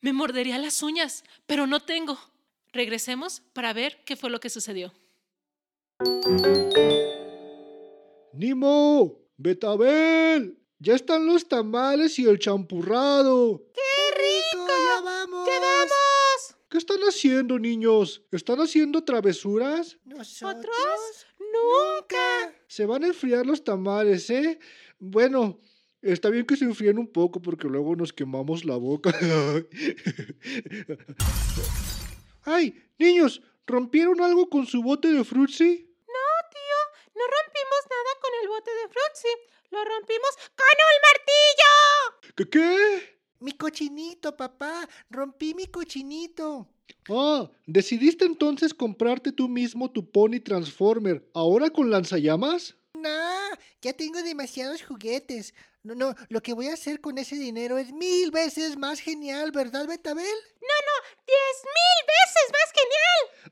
Me 0.00 0.12
mordería 0.12 0.58
las 0.58 0.82
uñas, 0.82 1.24
pero 1.46 1.66
no 1.66 1.80
tengo. 1.80 2.18
Regresemos 2.72 3.40
para 3.52 3.72
ver 3.72 4.04
qué 4.04 4.16
fue 4.16 4.28
lo 4.28 4.40
que 4.40 4.50
sucedió. 4.50 4.92
Nimo, 8.34 9.16
Betabel, 9.38 10.58
ya 10.78 10.94
están 10.94 11.24
los 11.24 11.48
tamales 11.48 12.18
y 12.18 12.26
el 12.26 12.38
champurrado. 12.38 13.62
¡Qué 13.72 14.16
rico! 14.16 14.66
¡Ya 14.68 15.00
vamos! 15.00 15.48
¡Ya 15.48 15.60
vamos! 15.60 16.56
¿Qué 16.68 16.78
están 16.78 17.00
haciendo, 17.08 17.58
niños? 17.58 18.22
¿Están 18.32 18.60
haciendo 18.60 19.02
travesuras? 19.02 19.96
¿Nosotros? 20.04 21.26
¡Nunca! 21.38 22.54
Se 22.66 22.84
van 22.84 23.04
a 23.04 23.06
enfriar 23.06 23.46
los 23.46 23.62
tamales, 23.62 24.28
¿eh? 24.28 24.58
Bueno, 24.98 25.60
está 26.12 26.30
bien 26.30 26.46
que 26.46 26.56
se 26.56 26.64
enfríen 26.64 26.98
un 26.98 27.08
poco 27.08 27.40
porque 27.40 27.66
luego 27.68 27.96
nos 27.96 28.12
quemamos 28.12 28.64
la 28.64 28.76
boca. 28.76 29.12
¡Ay, 32.44 32.82
niños! 32.98 33.42
¿Rompieron 33.66 34.20
algo 34.20 34.48
con 34.50 34.66
su 34.66 34.82
bote 34.82 35.08
de 35.08 35.24
frutzi? 35.24 35.94
No 37.14 37.22
rompimos 37.22 37.82
nada 37.90 38.10
con 38.20 38.32
el 38.42 38.48
bote 38.48 38.70
de 38.70 38.88
Fruitsy. 38.88 39.28
Lo 39.70 39.84
rompimos 39.84 40.30
con 40.56 40.76
un 40.90 40.98
martillo. 41.08 42.34
¿Qué 42.34 42.48
qué? 42.50 43.18
Mi 43.40 43.52
cochinito, 43.52 44.36
papá. 44.36 44.88
Rompí 45.10 45.54
mi 45.54 45.66
cochinito. 45.66 46.68
Ah, 47.08 47.50
decidiste 47.66 48.24
entonces 48.24 48.74
comprarte 48.74 49.30
tú 49.30 49.48
mismo 49.48 49.90
tu 49.90 50.10
Pony 50.10 50.40
Transformer, 50.42 51.28
ahora 51.34 51.70
con 51.70 51.90
lanzallamas? 51.90 52.76
No, 52.94 53.30
ya 53.80 53.92
tengo 53.92 54.22
demasiados 54.22 54.82
juguetes. 54.82 55.54
No, 55.84 55.94
no, 55.94 56.14
lo 56.30 56.40
que 56.40 56.54
voy 56.54 56.68
a 56.68 56.72
hacer 56.72 57.02
con 57.02 57.18
ese 57.18 57.36
dinero 57.36 57.76
es 57.76 57.92
mil 57.92 58.30
veces 58.30 58.78
más 58.78 59.00
genial, 59.00 59.52
¿verdad, 59.52 59.86
Betabel? 59.86 60.24
¡Diez 61.26 61.56
mil 61.62 62.06
veces! 62.06 62.33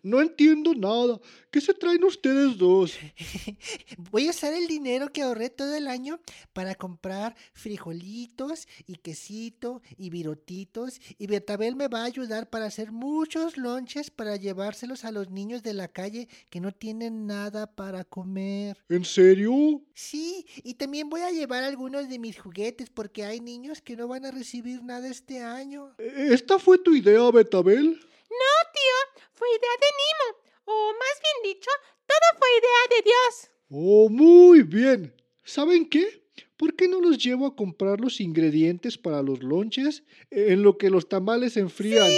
No 0.02 0.20
entiendo 0.20 0.74
nada. 0.74 1.20
¿Qué 1.52 1.60
se 1.60 1.74
traen 1.74 2.02
ustedes 2.02 2.58
dos? 2.58 2.98
Voy 4.10 4.26
a 4.26 4.30
usar 4.30 4.52
el 4.52 4.66
dinero 4.66 5.12
que 5.12 5.22
ahorré 5.22 5.48
todo 5.48 5.76
el 5.76 5.86
año 5.86 6.18
para 6.52 6.74
comprar 6.74 7.36
frijolitos 7.52 8.66
y 8.88 8.96
quesito 8.96 9.80
y 9.96 10.10
virotitos 10.10 11.00
y 11.18 11.28
Betabel 11.28 11.76
me 11.76 11.86
va 11.86 12.00
a 12.00 12.06
ayudar 12.06 12.50
para 12.50 12.66
hacer 12.66 12.90
muchos 12.90 13.56
lonches 13.56 14.10
para 14.10 14.34
llevárselos 14.34 15.04
a 15.04 15.12
los 15.12 15.30
niños 15.30 15.62
de 15.62 15.74
la 15.74 15.86
calle 15.86 16.28
que 16.50 16.60
no 16.60 16.72
tienen 16.72 17.28
nada 17.28 17.72
para 17.72 18.02
comer. 18.02 18.78
¿En 18.88 19.04
serio? 19.04 19.82
Sí, 19.94 20.44
y 20.64 20.74
también 20.74 21.08
voy 21.10 21.20
a 21.20 21.30
llevar 21.30 21.62
algunos 21.62 22.08
de 22.08 22.18
mis 22.18 22.40
juguetes 22.40 22.90
porque 22.90 23.24
hay 23.24 23.40
niños 23.40 23.80
que 23.80 23.94
no 23.94 24.08
van 24.08 24.24
a 24.24 24.32
recibir 24.32 24.82
nada 24.82 25.06
este 25.06 25.40
año. 25.40 25.94
¿Esta 25.98 26.58
fue 26.58 26.78
tu 26.78 26.92
idea, 26.96 27.30
Betabel? 27.30 28.00
No, 28.40 28.52
tío, 28.72 28.98
fue 29.34 29.48
idea 29.50 29.74
de 29.80 29.90
Nimo. 30.00 30.26
O 30.64 30.92
más 30.92 31.20
bien 31.22 31.54
dicho, 31.54 31.70
todo 32.06 32.38
fue 32.38 32.48
idea 32.58 32.96
de 32.96 33.02
Dios. 33.02 33.50
Oh, 33.68 34.08
muy 34.08 34.62
bien. 34.62 35.14
¿Saben 35.44 35.88
qué? 35.88 36.22
¿Por 36.56 36.76
qué 36.76 36.88
no 36.88 37.00
los 37.00 37.18
llevo 37.18 37.46
a 37.46 37.56
comprar 37.56 38.00
los 38.00 38.20
ingredientes 38.20 38.96
para 38.96 39.22
los 39.22 39.42
lonches 39.42 40.04
en 40.30 40.62
lo 40.62 40.78
que 40.78 40.90
los 40.90 41.08
tamales 41.08 41.54
se 41.54 41.60
enfrían? 41.60 42.10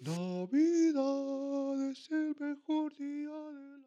Navidad 0.00 1.90
es 1.90 2.10
el 2.10 2.34
mejor 2.38 2.96
día 2.96 3.30
del 3.30 3.79